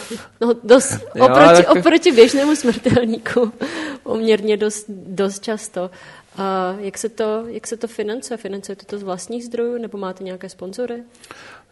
No, 0.41 0.53
dost, 0.63 0.93
oproti, 1.21 1.67
oproti 1.67 2.11
běžnému 2.11 2.55
smrtelníku 2.55 3.53
poměrně 4.03 4.57
dost, 4.57 4.85
dost 4.89 5.43
často. 5.43 5.91
A 6.37 6.75
jak 6.79 6.97
se 6.97 7.09
to, 7.09 7.43
jak 7.47 7.67
se 7.67 7.77
to 7.77 7.87
financuje? 7.87 8.37
Financujete 8.37 8.85
to 8.85 8.97
z 8.97 9.03
vlastních 9.03 9.45
zdrojů 9.45 9.77
nebo 9.77 9.97
máte 9.97 10.23
nějaké 10.23 10.49
sponzory? 10.49 11.03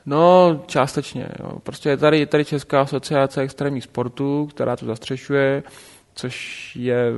No, 0.06 0.62
částečně. 0.67 1.28
Jo. 1.39 1.60
Prostě 1.63 1.89
je 1.89 1.98
tady, 1.98 2.19
je 2.19 2.26
tady 2.26 2.45
Česká 2.45 2.82
asociace 2.82 3.41
extrémních 3.41 3.84
sportů, 3.84 4.45
která 4.45 4.76
to 4.76 4.86
zastřešuje, 4.86 5.63
což 6.15 6.76
je 6.76 7.12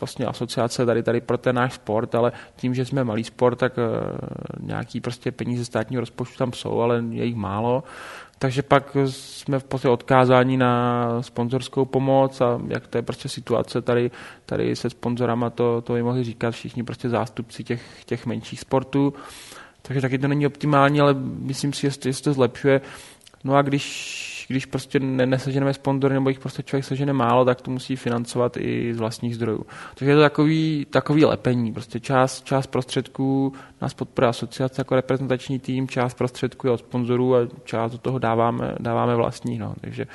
vlastně 0.00 0.26
asociace 0.26 0.86
tady, 0.86 1.02
tady 1.02 1.20
pro 1.20 1.38
ten 1.38 1.56
náš 1.56 1.74
sport, 1.74 2.14
ale 2.14 2.32
tím, 2.56 2.74
že 2.74 2.84
jsme 2.84 3.04
malý 3.04 3.24
sport, 3.24 3.56
tak 3.56 3.72
uh, 3.78 4.66
nějaký 4.66 5.00
prostě 5.00 5.32
peníze 5.32 5.64
státního 5.64 6.00
rozpočtu 6.00 6.38
tam 6.38 6.52
jsou, 6.52 6.80
ale 6.80 7.04
je 7.10 7.24
jich 7.24 7.36
málo. 7.36 7.84
Takže 8.42 8.62
pak 8.62 8.96
jsme 9.04 9.58
v 9.58 9.64
podstatě 9.64 9.92
odkázáni 9.92 10.56
na 10.56 11.06
sponzorskou 11.22 11.84
pomoc 11.84 12.40
a 12.40 12.60
jak 12.68 12.86
to 12.86 12.98
je 12.98 13.02
prostě 13.02 13.28
situace 13.28 13.82
tady, 13.82 14.10
tady 14.46 14.76
se 14.76 14.90
sponzorama, 14.90 15.50
to, 15.50 15.80
to 15.80 15.92
by 15.92 16.02
mohli 16.02 16.24
říkat 16.24 16.50
všichni 16.50 16.82
prostě 16.82 17.08
zástupci 17.08 17.64
těch, 17.64 18.04
těch 18.04 18.26
menších 18.26 18.60
sportů. 18.60 19.14
Takže 19.82 20.00
taky 20.00 20.18
to 20.18 20.28
není 20.28 20.46
optimální, 20.46 21.00
ale 21.00 21.14
myslím 21.38 21.72
si, 21.72 21.90
že 22.02 22.12
se 22.12 22.22
to 22.22 22.32
zlepšuje. 22.32 22.80
No 23.44 23.56
a 23.56 23.62
když 23.62 24.29
když 24.50 24.66
prostě 24.66 25.00
neseženeme 25.00 25.74
sponzory 25.74 26.14
nebo 26.14 26.28
jich 26.28 26.38
prostě 26.38 26.62
člověk 26.62 26.84
sežene 26.84 27.12
málo, 27.12 27.44
tak 27.44 27.60
to 27.60 27.70
musí 27.70 27.96
financovat 27.96 28.56
i 28.56 28.94
z 28.94 28.98
vlastních 28.98 29.34
zdrojů. 29.34 29.66
Takže 29.94 30.10
je 30.10 30.16
to 30.16 30.22
takový, 30.22 30.86
takový 30.90 31.24
lepení. 31.24 31.72
Prostě 31.72 32.00
část, 32.00 32.44
část 32.44 32.66
prostředků 32.66 33.52
nás 33.80 33.94
podporuje 33.94 34.28
asociace 34.28 34.80
jako 34.80 34.94
reprezentační 34.94 35.58
tým, 35.58 35.88
část 35.88 36.14
prostředků 36.14 36.66
je 36.66 36.72
od 36.72 36.78
sponzorů 36.78 37.36
a 37.36 37.38
část 37.64 37.92
do 37.92 37.98
toho 37.98 38.18
dáváme, 38.18 38.74
dáváme 38.80 39.16
vlastní. 39.16 39.58
No. 39.58 39.74
Takže, 39.80 40.06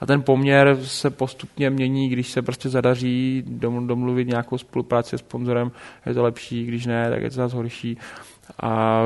a 0.00 0.06
ten 0.06 0.22
poměr 0.22 0.78
se 0.82 1.10
postupně 1.10 1.70
mění, 1.70 2.08
když 2.08 2.30
se 2.30 2.42
prostě 2.42 2.68
zadaří 2.68 3.44
domluvit 3.86 4.28
nějakou 4.28 4.58
spolupráci 4.58 5.18
s 5.18 5.20
sponzorem, 5.20 5.72
je 6.06 6.14
to 6.14 6.22
lepší, 6.22 6.66
když 6.66 6.86
ne, 6.86 7.10
tak 7.10 7.22
je 7.22 7.30
to 7.30 7.36
zase 7.36 7.56
horší. 7.56 7.98
A 8.62 9.02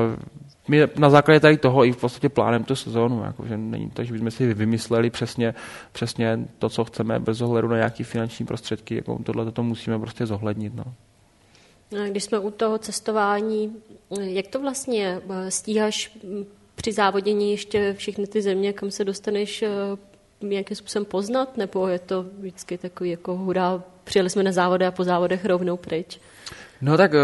my 0.67 0.87
na 0.97 1.09
základě 1.09 1.39
tady 1.39 1.57
toho 1.57 1.85
i 1.85 1.91
v 1.91 1.97
podstatě 1.97 2.29
plánem 2.29 2.63
tu 2.63 2.75
sezónu, 2.75 3.23
jako, 3.23 3.45
že 3.47 3.57
není 3.57 3.89
to, 3.89 4.03
že 4.03 4.13
bychom 4.13 4.31
si 4.31 4.53
vymysleli 4.53 5.09
přesně, 5.09 5.53
přesně 5.91 6.39
to, 6.59 6.69
co 6.69 6.85
chceme, 6.85 7.19
bez 7.19 7.41
ohledu 7.41 7.67
na 7.67 7.75
nějaké 7.75 8.03
finanční 8.03 8.45
prostředky, 8.45 8.95
jako 8.95 9.19
tohle 9.25 9.51
to 9.51 9.63
musíme 9.63 9.99
prostě 9.99 10.25
zohlednit. 10.25 10.73
No. 10.75 10.83
Když 12.09 12.23
jsme 12.23 12.39
u 12.39 12.51
toho 12.51 12.77
cestování, 12.77 13.75
jak 14.19 14.47
to 14.47 14.61
vlastně 14.61 15.21
stíháš 15.49 16.17
při 16.75 16.91
závodění 16.91 17.51
ještě 17.51 17.93
všechny 17.93 18.27
ty 18.27 18.41
země, 18.41 18.73
kam 18.73 18.91
se 18.91 19.03
dostaneš 19.03 19.61
eh, 19.61 19.69
nějakým 20.41 20.77
způsobem 20.77 21.05
poznat, 21.05 21.57
nebo 21.57 21.87
je 21.87 21.99
to 21.99 22.25
vždycky 22.39 22.77
takový 22.77 23.09
jako 23.09 23.35
hurá, 23.37 23.83
přijeli 24.03 24.29
jsme 24.29 24.43
na 24.43 24.51
závody 24.51 24.85
a 24.85 24.91
po 24.91 25.03
závodech 25.03 25.45
rovnou 25.45 25.77
pryč? 25.77 26.19
No 26.81 26.97
tak 26.97 27.13
eh, 27.13 27.19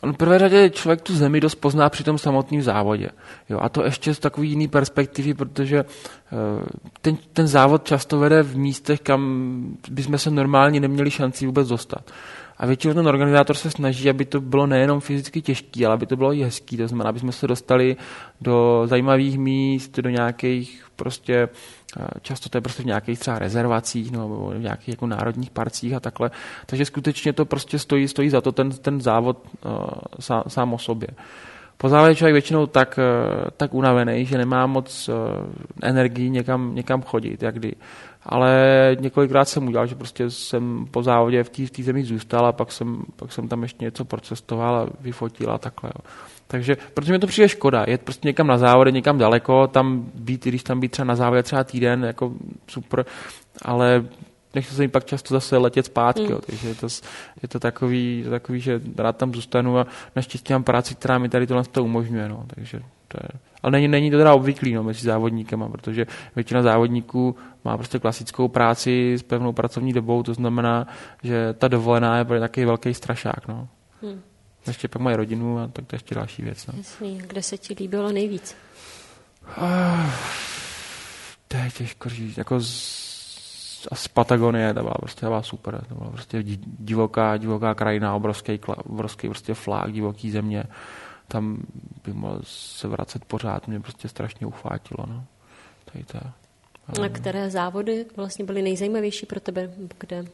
on 0.00 0.12
v 0.12 0.16
prvé 0.16 0.38
řadě 0.38 0.70
člověk 0.70 1.00
tu 1.00 1.14
zemi 1.14 1.40
dost 1.40 1.54
pozná 1.54 1.88
při 1.88 2.04
tom 2.04 2.18
samotném 2.18 2.62
závodě. 2.62 3.08
Jo, 3.48 3.58
a 3.62 3.68
to 3.68 3.84
ještě 3.84 4.14
z 4.14 4.18
takový 4.18 4.50
jiný 4.50 4.68
perspektivy, 4.68 5.34
protože 5.34 5.78
eh, 5.78 5.84
ten, 7.00 7.16
ten 7.32 7.46
závod 7.46 7.84
často 7.84 8.18
vede 8.18 8.42
v 8.42 8.56
místech, 8.56 9.00
kam 9.00 9.76
bychom 9.90 10.18
se 10.18 10.30
normálně 10.30 10.80
neměli 10.80 11.10
šanci 11.10 11.46
vůbec 11.46 11.68
dostat. 11.68 12.10
A 12.58 12.66
většinou 12.66 12.94
ten 12.94 13.08
organizátor 13.08 13.56
se 13.56 13.70
snaží, 13.70 14.10
aby 14.10 14.24
to 14.24 14.40
bylo 14.40 14.66
nejenom 14.66 15.00
fyzicky 15.00 15.42
těžké, 15.42 15.86
ale 15.86 15.94
aby 15.94 16.06
to 16.06 16.16
bylo 16.16 16.32
i 16.32 16.42
hezký. 16.42 16.76
To 16.76 16.88
znamená, 16.88 17.10
aby 17.10 17.20
jsme 17.20 17.32
se 17.32 17.46
dostali 17.46 17.96
do 18.40 18.82
zajímavých 18.86 19.38
míst, 19.38 19.98
do 19.98 20.10
nějakých 20.10 20.84
prostě 20.96 21.48
Často 22.22 22.48
to 22.48 22.56
je 22.56 22.62
prostě 22.62 22.82
v 22.82 22.86
nějakých 22.86 23.18
třeba 23.18 23.38
rezervacích 23.38 24.12
nebo 24.12 24.50
v 24.50 24.58
nějakých 24.58 24.88
jako 24.88 25.06
národních 25.06 25.50
parcích 25.50 25.94
a 25.94 26.00
takhle. 26.00 26.30
Takže 26.66 26.84
skutečně 26.84 27.32
to 27.32 27.44
prostě 27.44 27.78
stojí, 27.78 28.08
stojí 28.08 28.30
za 28.30 28.40
to 28.40 28.52
ten, 28.52 28.70
ten 28.70 29.00
závod 29.00 29.38
uh, 29.64 29.72
sám, 30.20 30.42
sám 30.48 30.74
o 30.74 30.78
sobě. 30.78 31.08
Po 31.76 31.88
závodě 31.88 32.14
člověk 32.14 32.32
většinou 32.32 32.66
tak, 32.66 32.98
uh, 32.98 33.50
tak 33.56 33.74
unavený, 33.74 34.24
že 34.24 34.38
nemá 34.38 34.66
moc 34.66 35.08
uh, 35.08 35.14
energii 35.82 36.30
někam, 36.30 36.74
někam 36.74 37.02
chodit, 37.02 37.42
jak 37.42 37.54
kdy. 37.54 37.74
Ale 38.26 38.56
několikrát 39.00 39.44
jsem 39.44 39.66
udělal, 39.66 39.86
že 39.86 39.94
prostě 39.94 40.30
jsem 40.30 40.86
po 40.90 41.02
závodě 41.02 41.44
v 41.44 41.70
té 41.70 41.82
zemi 41.82 42.04
zůstal 42.04 42.46
a 42.46 42.52
pak 42.52 42.72
jsem, 42.72 43.02
pak 43.16 43.32
jsem 43.32 43.48
tam 43.48 43.62
ještě 43.62 43.84
něco 43.84 44.04
procestoval 44.04 44.76
a 44.76 44.88
vyfotil 45.00 45.50
a 45.50 45.58
takhle. 45.58 45.90
Jo. 45.94 46.10
Takže, 46.46 46.76
protože 46.94 47.12
mi 47.12 47.18
to 47.18 47.26
přijde 47.26 47.48
škoda, 47.48 47.84
jet 47.88 48.02
prostě 48.02 48.28
někam 48.28 48.46
na 48.46 48.58
závody, 48.58 48.92
někam 48.92 49.18
daleko, 49.18 49.66
tam 49.66 50.10
být, 50.14 50.44
když 50.44 50.62
tam 50.62 50.80
být 50.80 50.90
třeba 50.90 51.06
na 51.06 51.16
závodě 51.16 51.42
třeba 51.42 51.64
týden, 51.64 52.04
jako 52.04 52.32
super, 52.66 53.04
ale 53.62 54.04
nechci 54.54 54.74
se 54.74 54.82
mi 54.82 54.88
pak 54.88 55.04
často 55.04 55.34
zase 55.34 55.56
letět 55.56 55.86
zpátky, 55.86 56.22
mm. 56.22 56.30
jo, 56.30 56.40
takže 56.46 56.68
je 56.68 56.74
to, 56.74 56.86
je 57.42 57.48
to 57.48 57.60
takový, 57.60 58.24
takový, 58.30 58.60
že 58.60 58.80
rád 58.96 59.16
tam 59.16 59.34
zůstanu 59.34 59.78
a 59.78 59.86
naštěstí 60.16 60.52
mám 60.52 60.64
práci, 60.64 60.94
která 60.94 61.18
mi 61.18 61.28
tady 61.28 61.46
tohle 61.46 61.64
to 61.64 61.84
umožňuje, 61.84 62.28
no, 62.28 62.44
takže 62.54 62.80
to 63.08 63.18
je, 63.22 63.40
ale 63.62 63.70
není, 63.70 63.88
není 63.88 64.10
to 64.10 64.16
teda 64.18 64.34
obvyklý 64.34 64.74
no, 64.74 64.82
mezi 64.82 65.06
závodníkama, 65.06 65.68
protože 65.68 66.06
většina 66.36 66.62
závodníků 66.62 67.36
má 67.64 67.76
prostě 67.76 67.98
klasickou 67.98 68.48
práci 68.48 69.14
s 69.18 69.22
pevnou 69.22 69.52
pracovní 69.52 69.92
dobou, 69.92 70.22
to 70.22 70.34
znamená, 70.34 70.86
že 71.22 71.52
ta 71.52 71.68
dovolená 71.68 72.18
je 72.18 72.24
taky 72.24 72.64
velký 72.64 72.94
strašák. 72.94 73.48
No. 73.48 73.68
Hmm. 74.02 74.20
Ještě 74.66 74.88
pak 74.88 75.02
mají 75.02 75.16
rodinu 75.16 75.58
a 75.58 75.68
tak 75.68 75.86
to 75.86 75.94
je 75.94 75.96
ještě 75.96 76.14
další 76.14 76.42
věc. 76.42 76.66
No. 76.66 76.74
Jasný. 76.76 77.18
Kde 77.18 77.42
se 77.42 77.58
ti 77.58 77.74
líbilo 77.78 78.12
nejvíc? 78.12 78.56
Uh, 79.58 80.10
to 81.48 81.56
je 81.56 81.70
těžko 81.70 82.08
říct. 82.08 82.38
Jako 82.38 82.60
z, 82.60 83.13
z 83.92 84.08
Patagonie, 84.08 84.74
to 84.74 84.80
byla 84.80 84.94
prostě 84.94 85.26
byla 85.26 85.42
super. 85.42 85.84
To 85.88 85.94
byla 85.94 86.10
prostě 86.10 86.42
divoká, 86.78 87.36
divoká 87.36 87.74
krajina, 87.74 88.14
obrovský, 88.14 88.60
obrovský 88.76 89.28
prostě 89.28 89.54
flák, 89.54 89.92
divoký 89.92 90.30
země. 90.30 90.64
Tam 91.28 91.58
by 92.04 92.12
mohl 92.12 92.40
se 92.44 92.88
vracet 92.88 93.24
pořád, 93.24 93.68
mě 93.68 93.80
prostě 93.80 94.08
strašně 94.08 94.46
uchvátilo. 94.46 95.06
No. 95.08 95.24
Tady 95.92 96.04
to, 96.04 96.18
a 97.02 97.08
které 97.08 97.50
závody 97.50 98.06
vlastně 98.16 98.44
byly 98.44 98.62
nejzajímavější 98.62 99.26
pro 99.26 99.40
tebe? 99.40 99.70
Kde? 99.98 100.24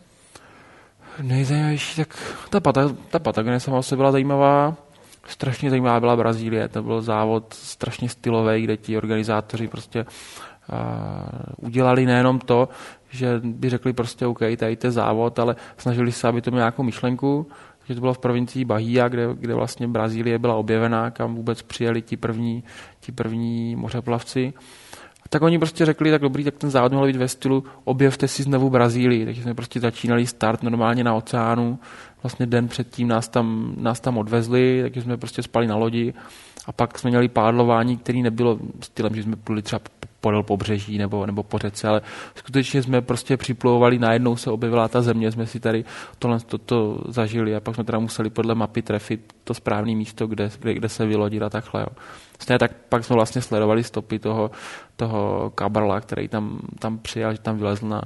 Nejzajímavější, 1.22 1.96
tak 1.96 2.34
ta, 2.50 2.60
Pata, 2.60 2.96
ta 3.10 3.18
Patagonie 3.18 3.60
sama 3.60 3.82
se 3.82 3.96
byla 3.96 4.12
zajímavá. 4.12 4.76
Strašně 5.26 5.70
zajímavá 5.70 6.00
byla 6.00 6.16
Brazílie. 6.16 6.68
To 6.68 6.82
byl 6.82 7.02
závod 7.02 7.54
strašně 7.54 8.08
stylový, 8.08 8.62
kde 8.62 8.76
ti 8.76 8.96
organizátoři 8.96 9.68
prostě 9.68 10.06
udělali 11.56 12.06
nejenom 12.06 12.38
to, 12.38 12.68
že 13.10 13.40
by 13.44 13.70
řekli 13.70 13.92
prostě 13.92 14.26
OK, 14.26 14.38
tady 14.38 14.76
je 14.84 14.90
závod, 14.90 15.38
ale 15.38 15.56
snažili 15.76 16.12
se, 16.12 16.28
aby 16.28 16.40
to 16.40 16.50
mělo 16.50 16.60
nějakou 16.60 16.82
myšlenku, 16.82 17.46
že 17.88 17.94
to 17.94 18.00
bylo 18.00 18.14
v 18.14 18.18
provincii 18.18 18.64
Bahia, 18.64 19.08
kde, 19.08 19.28
kde 19.34 19.54
vlastně 19.54 19.88
Brazílie 19.88 20.38
byla 20.38 20.54
objevená, 20.54 21.10
kam 21.10 21.34
vůbec 21.34 21.62
přijeli 21.62 22.02
ti 22.02 22.16
první, 22.16 22.64
ti 23.00 23.12
první 23.12 23.76
mořeplavci. 23.76 24.52
Tak 25.28 25.42
oni 25.42 25.58
prostě 25.58 25.86
řekli, 25.86 26.10
tak 26.10 26.22
dobrý, 26.22 26.44
tak 26.44 26.54
ten 26.54 26.70
závod 26.70 26.92
měl 26.92 27.06
být 27.06 27.16
ve 27.16 27.28
stylu 27.28 27.64
objevte 27.84 28.28
si 28.28 28.42
znovu 28.42 28.70
Brazílii. 28.70 29.24
Takže 29.24 29.42
jsme 29.42 29.54
prostě 29.54 29.80
začínali 29.80 30.26
start 30.26 30.62
normálně 30.62 31.04
na 31.04 31.14
oceánu. 31.14 31.78
Vlastně 32.22 32.46
den 32.46 32.68
předtím 32.68 33.08
nás 33.08 33.28
tam, 33.28 33.74
nás 33.76 34.00
tam 34.00 34.18
odvezli, 34.18 34.78
takže 34.82 35.02
jsme 35.02 35.16
prostě 35.16 35.42
spali 35.42 35.66
na 35.66 35.76
lodi. 35.76 36.14
A 36.66 36.72
pak 36.72 36.98
jsme 36.98 37.10
měli 37.10 37.28
pádlování, 37.28 37.96
který 37.96 38.22
nebylo 38.22 38.58
stylem, 38.80 39.14
že 39.14 39.22
jsme 39.22 39.36
pluli 39.36 39.62
třeba 39.62 39.80
podél 40.20 40.42
pobřeží 40.42 40.98
nebo, 40.98 41.26
nebo 41.26 41.42
po 41.42 41.58
řece, 41.58 41.88
ale 41.88 42.02
skutečně 42.34 42.82
jsme 42.82 43.02
prostě 43.02 43.36
připlouvali, 43.36 43.98
najednou 43.98 44.36
se 44.36 44.50
objevila 44.50 44.88
ta 44.88 45.02
země, 45.02 45.32
jsme 45.32 45.46
si 45.46 45.60
tady 45.60 45.84
tohle 46.18 46.40
to, 46.40 46.58
to 46.58 46.98
zažili 47.08 47.56
a 47.56 47.60
pak 47.60 47.74
jsme 47.74 47.84
teda 47.84 47.98
museli 47.98 48.30
podle 48.30 48.54
mapy 48.54 48.82
trefit 48.82 49.32
to 49.44 49.54
správné 49.54 49.94
místo, 49.94 50.26
kde, 50.26 50.50
kde, 50.58 50.74
kde 50.74 50.88
se 50.88 51.06
vylodit 51.06 51.42
a 51.42 51.50
takhle. 51.50 51.80
Jo. 51.80 51.86
Stejně 52.38 52.58
tak 52.58 52.72
pak 52.88 53.04
jsme 53.04 53.14
vlastně 53.14 53.42
sledovali 53.42 53.84
stopy 53.84 54.18
toho, 54.18 54.50
toho 54.96 55.52
kabrla, 55.54 56.00
který 56.00 56.28
tam, 56.28 56.58
tam 56.78 56.98
přijel, 56.98 57.32
že 57.32 57.38
tam 57.38 57.58
vylezl 57.58 57.88
na... 57.88 58.02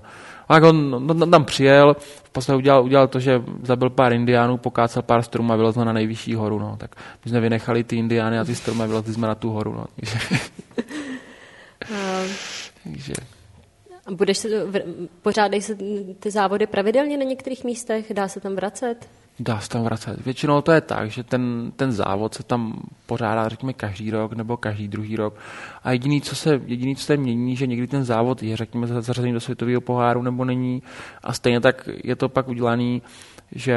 A 0.48 0.54
jak 0.54 0.64
on, 0.64 0.94
on, 0.94 1.22
on 1.22 1.30
tam 1.30 1.44
přijel, 1.44 1.96
v 2.24 2.30
podstatě 2.30 2.56
udělal, 2.56 2.84
udělal 2.84 3.08
to, 3.08 3.20
že 3.20 3.42
zabil 3.62 3.90
pár 3.90 4.12
indiánů, 4.12 4.56
pokácel 4.56 5.02
pár 5.02 5.22
stromů 5.22 5.52
a 5.52 5.56
vylezl 5.56 5.84
na 5.84 5.92
nejvyšší 5.92 6.34
horu. 6.34 6.58
No. 6.58 6.76
Tak 6.78 6.96
my 7.24 7.30
jsme 7.30 7.40
vynechali 7.40 7.84
ty 7.84 7.96
indiány 7.96 8.38
a 8.38 8.44
ty 8.44 8.54
stromy 8.54 8.82
a 8.82 8.86
vylezli 8.86 9.14
jsme 9.14 9.28
na 9.28 9.34
tu 9.34 9.50
horu. 9.50 9.72
No. 9.72 9.86
Takže... 12.84 13.14
Budeš 14.10 14.38
se, 14.38 14.48
pořádají 15.22 15.62
se 15.62 15.74
ty 16.20 16.30
závody 16.30 16.66
pravidelně 16.66 17.16
na 17.16 17.24
některých 17.24 17.64
místech? 17.64 18.12
Dá 18.12 18.28
se 18.28 18.40
tam 18.40 18.54
vracet? 18.54 19.08
Dá 19.38 19.60
se 19.60 19.68
tam 19.68 19.84
vracet. 19.84 20.24
Většinou 20.24 20.60
to 20.60 20.72
je 20.72 20.80
tak, 20.80 21.10
že 21.10 21.22
ten, 21.22 21.72
ten 21.76 21.92
závod 21.92 22.34
se 22.34 22.42
tam 22.42 22.80
pořádá, 23.06 23.48
řekněme, 23.48 23.72
každý 23.72 24.10
rok 24.10 24.32
nebo 24.32 24.56
každý 24.56 24.88
druhý 24.88 25.16
rok. 25.16 25.34
A 25.82 25.92
jediný, 25.92 26.20
co 26.20 26.36
se, 26.36 26.60
jediný, 26.66 26.96
co 26.96 27.04
se 27.04 27.16
mění, 27.16 27.56
že 27.56 27.66
někdy 27.66 27.86
ten 27.86 28.04
závod 28.04 28.42
je, 28.42 28.56
řekněme, 28.56 28.86
zařazený 28.86 29.32
do 29.32 29.40
světového 29.40 29.80
poháru 29.80 30.22
nebo 30.22 30.44
není. 30.44 30.82
A 31.22 31.32
stejně 31.32 31.60
tak 31.60 31.88
je 32.04 32.16
to 32.16 32.28
pak 32.28 32.48
udělaný, 32.48 33.02
že 33.52 33.76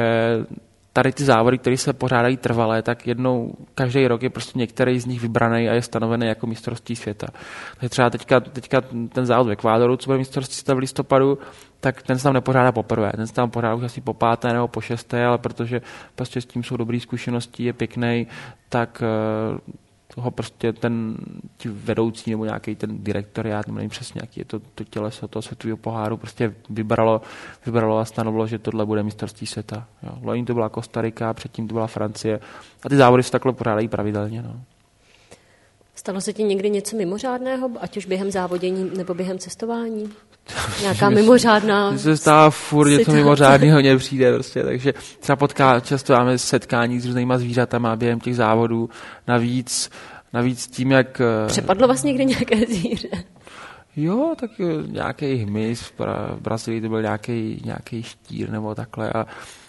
tady 0.92 1.12
ty 1.12 1.24
závody, 1.24 1.58
které 1.58 1.76
se 1.76 1.92
pořádají 1.92 2.36
trvalé, 2.36 2.82
tak 2.82 3.06
jednou 3.06 3.54
každý 3.74 4.08
rok 4.08 4.22
je 4.22 4.30
prostě 4.30 4.58
některý 4.58 5.00
z 5.00 5.06
nich 5.06 5.20
vybraný 5.20 5.68
a 5.68 5.74
je 5.74 5.82
stanovený 5.82 6.26
jako 6.26 6.46
mistrovství 6.46 6.96
světa. 6.96 7.26
Takže 7.74 7.88
třeba 7.88 8.10
teďka, 8.10 8.40
teďka 8.40 8.80
ten 9.12 9.26
závod 9.26 9.46
v 9.46 9.50
Ekvádoru, 9.50 9.96
co 9.96 10.06
bude 10.06 10.18
mistrovství 10.18 10.54
světa 10.54 10.74
v 10.74 10.78
listopadu, 10.78 11.38
tak 11.80 12.02
ten 12.02 12.18
se 12.18 12.22
tam 12.24 12.34
nepořádá 12.34 12.72
poprvé. 12.72 13.12
Ten 13.16 13.26
se 13.26 13.34
tam 13.34 13.50
pořádá 13.50 13.74
už 13.74 13.84
asi 13.84 14.00
po 14.00 14.14
páté 14.14 14.52
nebo 14.52 14.68
po 14.68 14.80
šesté, 14.80 15.24
ale 15.24 15.38
protože 15.38 15.80
prostě 16.14 16.40
s 16.40 16.46
tím 16.46 16.64
jsou 16.64 16.76
dobré 16.76 17.00
zkušenosti, 17.00 17.64
je 17.64 17.72
pěkný, 17.72 18.26
tak 18.68 19.02
eh, 20.16 20.20
ho 20.20 20.30
prostě 20.30 20.72
ten 20.72 21.16
ti 21.56 21.68
vedoucí 21.68 22.30
nebo 22.30 22.44
nějaký 22.44 22.76
ten 22.76 23.04
direktoriát, 23.04 23.66
nebo 23.66 23.76
nevím 23.76 23.90
přesně, 23.90 24.20
jaký 24.20 24.40
je 24.40 24.44
to, 24.44 24.58
to 24.58 24.84
těleso 24.84 25.28
toho 25.28 25.42
světového 25.42 25.76
poháru, 25.76 26.16
prostě 26.16 26.54
vybralo, 26.70 27.20
vybralo 27.66 27.98
a 27.98 28.04
stanovilo, 28.04 28.46
že 28.46 28.58
tohle 28.58 28.86
bude 28.86 29.02
mistrovství 29.02 29.46
světa. 29.46 29.86
Jo. 30.02 30.18
Loni 30.22 30.44
to 30.44 30.54
byla 30.54 30.68
Kostarika, 30.68 31.34
předtím 31.34 31.68
to 31.68 31.74
byla 31.74 31.86
Francie 31.86 32.40
a 32.82 32.88
ty 32.88 32.96
závody 32.96 33.22
se 33.22 33.32
takhle 33.32 33.52
pořádají 33.52 33.88
pravidelně. 33.88 34.42
No. 34.42 34.60
Stalo 35.94 36.20
se 36.20 36.32
ti 36.32 36.44
někdy 36.44 36.70
něco 36.70 36.96
mimořádného, 36.96 37.70
ať 37.80 37.96
už 37.96 38.06
během 38.06 38.30
závodění 38.30 38.90
nebo 38.96 39.14
během 39.14 39.38
cestování? 39.38 40.10
Nějaká 40.82 41.10
mimořádná... 41.10 41.98
Se 41.98 42.16
stává 42.16 42.50
furt 42.50 42.88
něco 42.88 43.12
mimořádného 43.12 43.80
mě 43.80 43.96
přijde 43.96 44.32
prostě, 44.32 44.62
takže 44.62 44.94
třeba 45.20 45.36
potká, 45.36 45.80
často 45.80 46.12
máme 46.12 46.38
setkání 46.38 47.00
s 47.00 47.06
různýma 47.06 47.38
zvířatama 47.38 47.96
během 47.96 48.20
těch 48.20 48.36
závodů, 48.36 48.90
navíc, 49.28 49.90
navíc 50.32 50.66
tím, 50.66 50.90
jak... 50.90 51.20
Eh, 51.20 51.46
Přepadlo 51.46 51.88
vás 51.88 52.02
někdy 52.02 52.24
nějaké 52.24 52.56
zvíře? 52.56 53.08
Jo, 53.96 54.34
tak 54.40 54.50
eh, 54.60 54.64
nějaký 54.86 55.34
hmyz, 55.34 55.80
v 55.80 56.40
Brazílii 56.40 56.80
to 56.80 56.88
byl 56.88 57.02
nějaký, 57.02 57.62
nějaký 57.64 58.02
štír 58.02 58.50
nebo 58.50 58.74
takhle 58.74 59.12
a 59.12 59.26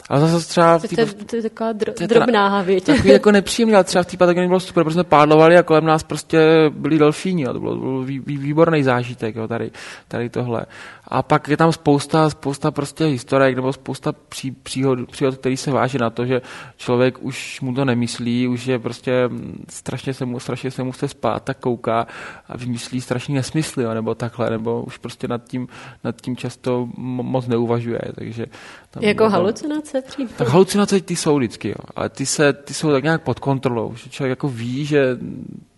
ale 0.10 0.20
zase 0.20 0.48
třeba... 0.48 0.80
To, 0.80 0.88
to, 0.88 1.26
to 1.26 1.36
je 1.36 1.42
taková 1.42 1.72
dro, 1.72 1.94
to 1.94 2.04
je 2.04 2.08
drobná 2.08 2.48
havěť. 2.48 2.84
Takový 2.84 3.10
jako 3.10 3.32
nepříjemný, 3.40 3.76
ale 3.76 3.84
třeba 3.84 4.04
v 4.04 4.08
té 4.08 4.18
Patagonii 4.18 4.48
bylo 4.48 4.60
super, 4.60 4.84
protože 4.84 4.94
jsme 4.94 5.04
pádlovali 5.04 5.58
a 5.58 5.64
kolem 5.64 5.86
nás 5.86 6.04
prostě 6.04 6.40
byli 6.70 7.00
delfíni. 7.00 7.44
Jo. 7.44 7.54
To 7.54 7.60
byl, 7.60 7.80
byl 7.80 8.04
vý, 8.04 8.20
vý, 8.20 8.38
výborný 8.38 8.84
zážitek, 8.84 9.36
jo, 9.36 9.48
tady, 9.48 9.72
tady 10.08 10.30
tohle. 10.30 10.66
A 11.10 11.22
pak 11.24 11.48
je 11.48 11.58
tam 11.58 11.72
spousta, 11.72 12.30
spousta 12.30 12.72
prostě 12.72 13.06
historiek 13.06 13.56
nebo 13.56 13.74
spousta 13.74 14.12
pří, 14.12 14.52
příhod, 14.52 15.12
příhod, 15.12 15.38
který 15.38 15.58
se 15.58 15.72
váží 15.72 15.98
na 15.98 16.10
to, 16.10 16.26
že 16.26 16.42
člověk 16.78 17.24
už 17.24 17.62
mu 17.62 17.74
to 17.74 17.86
nemyslí, 17.86 18.48
už 18.48 18.66
je 18.66 18.80
prostě 18.80 19.30
strašně 19.70 20.14
se 20.14 20.26
mu, 20.26 20.40
strašně 20.40 20.72
se 20.72 20.84
mu 20.84 20.92
chce 20.92 21.08
spát, 21.08 21.44
tak 21.44 21.60
kouká 21.60 22.08
a 22.48 22.58
vymyslí 22.58 23.02
strašný 23.02 23.36
nesmysly, 23.36 23.84
jo, 23.84 23.94
nebo 23.94 24.16
takhle, 24.16 24.50
nebo 24.50 24.84
už 24.84 24.98
prostě 24.98 25.28
nad 25.28 25.44
tím, 25.44 25.68
nad 26.04 26.22
tím 26.22 26.36
často 26.36 26.90
moc 26.98 27.48
neuvažuje. 27.48 28.02
Takže 28.16 28.46
tam, 28.92 29.04
jako 29.04 29.24
tam, 29.24 29.32
halucinace 29.32 30.02
přímo? 30.02 30.30
Tak 30.38 30.48
halucinace 30.48 31.02
ty 31.02 31.16
jsou 31.16 31.38
vždycky, 31.38 31.70
jo, 31.70 31.90
ale 31.96 32.10
ty, 32.10 32.26
se, 32.26 32.54
ty 32.54 32.74
jsou 32.74 32.92
tak 32.92 33.04
nějak 33.04 33.24
pod 33.24 33.40
kontrolou, 33.40 33.96
že 33.96 34.10
člověk 34.10 34.30
jako 34.30 34.50
ví, 34.50 34.86
že 34.86 35.18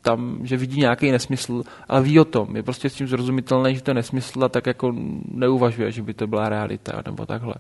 tam, 0.02 0.40
že 0.44 0.58
vidí 0.58 0.80
nějaký 0.80 1.12
nesmysl, 1.12 1.64
ale 1.88 2.02
ví 2.02 2.20
o 2.20 2.26
tom. 2.26 2.56
Je 2.56 2.64
prostě 2.64 2.90
s 2.90 2.94
tím 2.94 3.08
zrozumitelné, 3.08 3.76
že 3.76 3.82
to 3.82 3.92
je 3.92 3.96
nesmysl 3.96 4.44
a 4.44 4.50
tak 4.50 4.66
jako 4.68 4.94
neuvažuje, 5.32 5.92
že 5.92 6.02
by 6.02 6.14
to 6.14 6.28
byla 6.28 6.50
realita 6.50 7.02
nebo 7.06 7.26
takhle. 7.26 7.56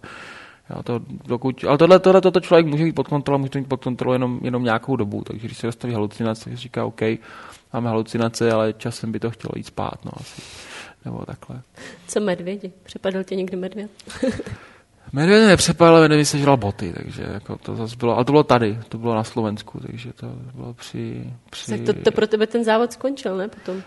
Jo, 0.70 0.84
to, 0.84 1.00
dokud, 1.28 1.64
ale 1.68 1.78
tohle, 1.78 2.00
tohle 2.00 2.22
toto 2.22 2.40
člověk 2.40 2.66
může 2.66 2.84
mít 2.84 2.96
pod 2.96 3.08
kontrolou, 3.08 3.40
může 3.40 3.60
mít 3.60 3.70
pod 3.70 3.84
kontrolou 3.84 4.14
jenom, 4.14 4.40
jenom 4.44 4.64
nějakou 4.64 4.96
dobu. 4.96 5.24
Takže 5.24 5.48
když 5.48 5.58
se 5.58 5.68
dostaví 5.68 5.94
halucinace, 5.94 6.50
tak 6.50 6.58
říká, 6.58 6.86
OK, 6.86 7.02
máme 7.74 7.90
halucinace, 7.90 8.52
ale 8.52 8.74
časem 8.74 9.12
by 9.12 9.20
to 9.20 9.32
chtělo 9.32 9.52
jít 9.56 9.66
spát. 9.66 10.06
No, 10.06 10.12
asi. 10.16 10.42
Nebo 11.06 11.26
takhle. 11.26 11.62
Co 12.08 12.20
medvědi? 12.20 12.72
Přepadl 12.84 13.24
tě 13.24 13.36
někdy 13.36 13.58
medvěd? 13.58 13.92
Medvěd 15.14 15.48
nepřepal, 15.48 15.96
ale 15.96 16.08
medvěd 16.10 16.26
sežral 16.26 16.58
boty, 16.58 16.94
takže 16.94 17.26
jako 17.34 17.58
to 17.58 17.76
zase 17.76 17.96
bylo, 17.96 18.16
ale 18.16 18.26
to 18.26 18.32
bylo 18.32 18.44
tady, 18.44 18.80
to 18.90 18.98
bylo 18.98 19.16
na 19.16 19.24
Slovensku, 19.24 19.80
takže 19.80 20.14
to 20.14 20.28
bylo 20.56 20.74
při... 20.74 21.34
při... 21.50 21.72
Tak 21.72 21.82
to, 21.82 22.04
to 22.04 22.12
pro 22.12 22.28
tebe 22.28 22.48
ten 22.48 22.64
závod 22.64 22.94
skončil, 22.94 23.38
ne, 23.38 23.48
potom? 23.48 23.82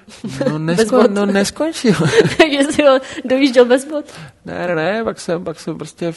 No, 0.50 0.58
nesko, 0.58 1.02
no 1.08 1.26
neskončil. 1.26 1.94
takže 2.38 2.58
jsi 2.58 2.82
ho 2.82 2.98
dojížděl 3.24 3.64
bez 3.64 3.84
bot? 3.84 4.04
Ne, 4.44 4.66
ne, 4.66 4.74
ne, 4.74 5.04
pak 5.04 5.20
jsem, 5.20 5.44
pak 5.44 5.60
jsem 5.60 5.78
prostě 5.78 6.12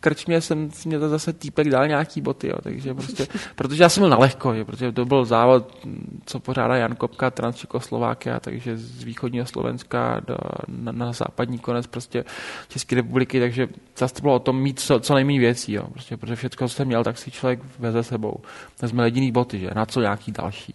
krčmě 0.00 0.40
jsem 0.40 0.70
mě 0.84 0.98
to 0.98 1.08
zase 1.08 1.32
týpek 1.32 1.70
dal 1.70 1.88
nějaký 1.88 2.20
boty, 2.20 2.48
jo, 2.48 2.56
takže 2.62 2.94
prostě, 2.94 3.26
protože 3.56 3.82
já 3.82 3.88
jsem 3.88 4.00
byl 4.00 4.10
na 4.10 4.18
lehko, 4.18 4.52
je, 4.52 4.64
protože 4.64 4.92
to 4.92 5.04
byl 5.04 5.24
závod, 5.24 5.86
co 6.26 6.40
pořádá 6.40 6.76
Jan 6.76 6.94
Kopka, 6.94 7.30
Transčekoslovákia, 7.30 8.40
takže 8.40 8.76
z 8.76 9.02
východního 9.02 9.46
Slovenska 9.46 10.20
do, 10.26 10.36
na, 10.68 10.92
na, 10.92 11.12
západní 11.12 11.58
konec 11.58 11.86
prostě 11.86 12.24
České 12.68 12.96
republiky, 12.96 13.40
takže 13.40 13.68
zase 13.96 14.14
to 14.14 14.20
bylo 14.20 14.34
o 14.34 14.38
tom 14.38 14.62
mít 14.62 14.80
co, 14.80 15.00
co 15.00 15.14
nejméně 15.14 15.38
věcí, 15.40 15.72
jo, 15.72 15.82
prostě, 15.92 16.16
protože 16.16 16.36
všechno, 16.36 16.68
co 16.68 16.74
jsem 16.74 16.86
měl, 16.86 17.04
tak 17.04 17.18
si 17.18 17.30
člověk 17.30 17.60
veze 17.78 18.02
sebou. 18.02 18.40
Vezme 18.82 19.06
jediný 19.06 19.32
boty, 19.32 19.58
že, 19.58 19.70
na 19.74 19.86
co 19.86 20.00
nějaký 20.00 20.32
další. 20.32 20.74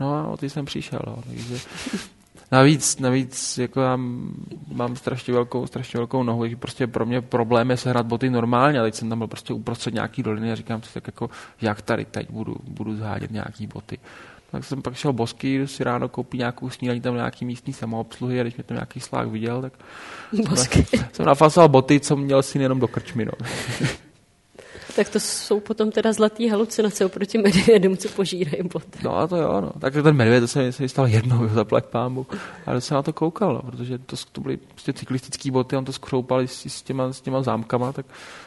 No 0.00 0.14
a 0.14 0.26
o 0.26 0.36
ty 0.36 0.50
jsem 0.50 0.64
přišel, 0.64 1.00
jo, 1.06 1.16
takže 1.26 1.56
Navíc, 2.54 2.98
navíc 2.98 3.58
jako 3.58 3.80
já 3.80 3.96
mám 4.72 4.96
strašně 4.96 5.34
velkou, 5.34 5.66
strašně 5.66 5.98
velkou 5.98 6.22
nohu, 6.22 6.42
takže 6.42 6.56
prostě 6.56 6.86
pro 6.86 7.06
mě 7.06 7.20
problém 7.20 7.70
je 7.70 7.76
sehnat 7.76 8.06
boty 8.06 8.30
normálně. 8.30 8.80
A 8.80 8.82
teď 8.82 8.94
jsem 8.94 9.08
tam 9.08 9.18
byl 9.18 9.26
prostě 9.26 9.52
uprostřed 9.52 9.94
nějaký 9.94 10.22
doliny 10.22 10.52
a 10.52 10.54
říkám 10.54 10.82
si 10.82 10.94
tak 10.94 11.06
jako, 11.06 11.30
jak 11.60 11.82
tady 11.82 12.04
teď 12.04 12.30
budu, 12.30 12.56
budu 12.68 12.96
zhádět 12.96 13.30
nějaký 13.30 13.66
boty. 13.66 13.98
Tak 14.50 14.64
jsem 14.64 14.82
pak 14.82 14.94
šel 14.94 15.12
bosky, 15.12 15.66
si 15.66 15.84
ráno 15.84 16.08
koupit 16.08 16.38
nějakou 16.38 16.70
snídaní 16.70 17.00
tam 17.00 17.14
nějaký 17.14 17.44
místní 17.44 17.72
samoobsluhy 17.72 18.40
a 18.40 18.42
když 18.42 18.56
mě 18.56 18.64
tam 18.64 18.76
nějaký 18.76 19.00
slák 19.00 19.28
viděl, 19.28 19.62
tak 19.62 19.72
bosky. 20.48 20.86
jsem 21.12 21.26
nafasoval 21.26 21.68
boty, 21.68 22.00
co 22.00 22.16
měl 22.16 22.42
si 22.42 22.58
jenom 22.58 22.80
do 22.80 22.88
krčmy. 22.88 23.24
No. 23.24 23.32
Tak 24.96 25.08
to 25.08 25.20
jsou 25.20 25.60
potom 25.60 25.90
teda 25.90 26.12
zlatý 26.12 26.48
halucinace 26.48 27.04
oproti 27.04 27.38
medvědům, 27.38 27.96
co 27.96 28.08
požírají 28.08 28.62
boty. 28.72 28.98
No 29.02 29.16
a 29.16 29.26
to 29.26 29.36
jo, 29.36 29.60
no. 29.60 29.72
Takže 29.78 30.02
ten 30.02 30.16
medvěd, 30.16 30.40
to 30.40 30.48
se 30.48 30.72
mi 30.80 30.88
stalo 30.88 31.08
jednou, 31.08 31.48
za 31.48 31.64
plak 31.64 31.86
pámu. 31.86 32.26
Ale 32.66 32.80
jsem 32.80 32.94
na 32.94 33.02
to 33.02 33.12
koukal, 33.12 33.54
no, 33.54 33.62
protože 33.70 33.98
to, 33.98 34.16
to 34.32 34.40
byly 34.40 34.56
prostě 34.56 34.92
cyklistické 34.92 35.50
boty, 35.50 35.76
on 35.76 35.84
to 35.84 35.92
skroupal 35.92 36.40
s, 36.40 36.66
s, 36.66 36.82
těma, 36.82 37.12
s 37.12 37.20
těma 37.20 37.42
zámkama, 37.42 37.92
tak 37.92 38.06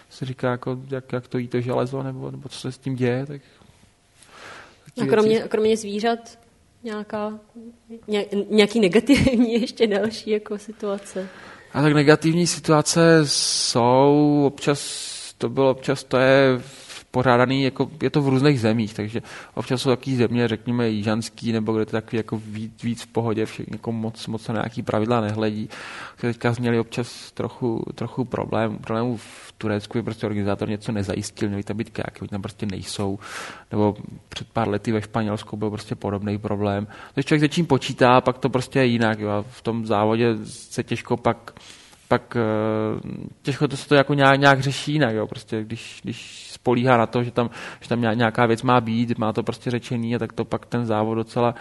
se 0.09 0.25
říká, 0.25 0.51
jako, 0.51 0.79
jak, 0.89 1.13
jak 1.13 1.27
to 1.27 1.37
jí 1.37 1.47
to 1.47 1.61
železo, 1.61 2.03
nebo, 2.03 2.31
nebo 2.31 2.49
co 2.49 2.59
se 2.59 2.71
s 2.71 2.77
tím 2.77 2.95
děje. 2.95 3.25
Tak, 3.25 3.41
a 5.01 5.05
kromě, 5.05 5.39
kromě 5.39 5.77
zvířat 5.77 6.19
nějaká, 6.83 7.39
ně, 8.07 8.25
nějaký 8.49 8.79
negativní 8.79 9.53
ještě 9.61 9.87
další 9.87 10.29
jako 10.29 10.57
situace? 10.57 11.27
A 11.73 11.81
tak 11.81 11.93
negativní 11.93 12.47
situace 12.47 13.21
jsou 13.23 14.43
občas 14.47 15.16
to 15.37 15.49
bylo 15.49 15.71
občas, 15.71 16.03
to 16.03 16.17
je 16.17 16.59
pořádaný, 17.11 17.63
jako 17.63 17.91
je 18.01 18.09
to 18.09 18.21
v 18.21 18.29
různých 18.29 18.59
zemích, 18.59 18.93
takže 18.93 19.21
občas 19.53 19.81
jsou 19.81 19.89
takové 19.89 20.15
země, 20.15 20.47
řekněme 20.47 20.89
jižanský, 20.89 21.51
nebo 21.51 21.73
kde 21.73 21.85
to 21.85 21.91
takový 21.91 22.17
jako 22.17 22.37
víc, 22.37 22.83
víc 22.83 23.03
v 23.03 23.07
pohodě, 23.07 23.45
všichni 23.45 23.75
jako 23.75 23.91
moc, 23.91 24.27
moc 24.27 24.47
na 24.47 24.53
nějaký 24.53 24.83
pravidla 24.83 25.21
nehledí. 25.21 25.69
Teďka 26.21 26.53
měli 26.59 26.79
občas 26.79 27.31
trochu, 27.31 27.83
trochu 27.95 28.25
problém, 28.25 28.77
problémů 28.77 29.17
v 29.17 29.53
Turecku, 29.57 29.97
je 29.97 30.03
prostě 30.03 30.25
organizátor 30.25 30.69
něco 30.69 30.91
nezajistil, 30.91 31.47
měli 31.47 31.63
tam 31.63 31.77
být 31.77 31.89
kajaky, 31.89 32.27
tam 32.27 32.41
prostě 32.41 32.65
nejsou, 32.65 33.19
nebo 33.71 33.95
před 34.29 34.47
pár 34.53 34.69
lety 34.69 34.91
ve 34.91 35.01
Španělsku 35.01 35.57
byl 35.57 35.69
prostě 35.69 35.95
podobný 35.95 36.37
problém. 36.37 36.87
Když 37.13 37.25
člověk 37.25 37.41
se 37.41 37.55
čím 37.55 37.65
počítá, 37.65 38.21
pak 38.21 38.37
to 38.37 38.49
prostě 38.49 38.79
je 38.79 38.85
jinak, 38.85 39.19
jo. 39.19 39.45
v 39.49 39.61
tom 39.61 39.85
závodě 39.85 40.35
se 40.43 40.83
těžko 40.83 41.17
pak 41.17 41.51
pak 42.07 42.35
eh, 42.35 42.41
těžko 43.41 43.67
to 43.67 43.77
se 43.77 43.87
to 43.87 43.95
jako 43.95 44.13
nějak, 44.13 44.39
nějak 44.39 44.59
řeší 44.59 44.93
jinak, 44.93 45.15
jo. 45.15 45.27
Prostě 45.27 45.63
když, 45.63 45.99
když 46.03 46.47
spolíhá 46.51 46.97
na 46.97 47.05
to, 47.05 47.23
že 47.23 47.31
tam, 47.31 47.49
že 47.81 47.89
tam 47.89 48.01
nějaká 48.01 48.45
věc 48.45 48.61
má 48.63 48.81
být, 48.81 49.17
má 49.17 49.33
to 49.33 49.43
prostě 49.43 49.71
řečený 49.71 50.15
a 50.15 50.19
tak 50.19 50.33
to 50.33 50.45
pak 50.45 50.65
ten 50.65 50.85
závod 50.85 51.17
docela, 51.17 51.55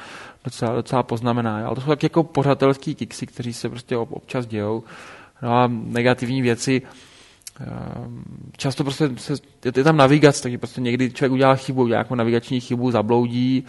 docela, 0.45 0.75
docela 0.75 1.03
poznamená. 1.03 1.61
Jo. 1.61 1.67
Ale 1.67 1.75
to 1.75 1.81
jsou 1.81 1.89
tak 1.89 2.03
jako 2.03 2.25
pořadatelský 2.25 2.95
kiksy, 2.95 3.27
kteří 3.27 3.53
se 3.53 3.69
prostě 3.69 3.97
občas 3.97 4.47
dějou. 4.47 4.85
No 5.43 5.53
a 5.53 5.67
negativní 5.69 6.43
věci, 6.43 6.83
eh, 7.61 7.67
často 8.57 8.85
prostě 8.85 9.11
se, 9.17 9.35
je 9.77 9.85
tam 9.85 9.97
navigace, 9.97 10.43
takže 10.43 10.59
prostě 10.59 10.81
někdy 10.81 11.11
člověk 11.11 11.33
udělá 11.33 11.55
chybu, 11.55 11.83
udělá 11.83 11.99
jako 11.99 12.15
navigační 12.15 12.61
chybu, 12.61 12.91
zabloudí, 12.91 13.65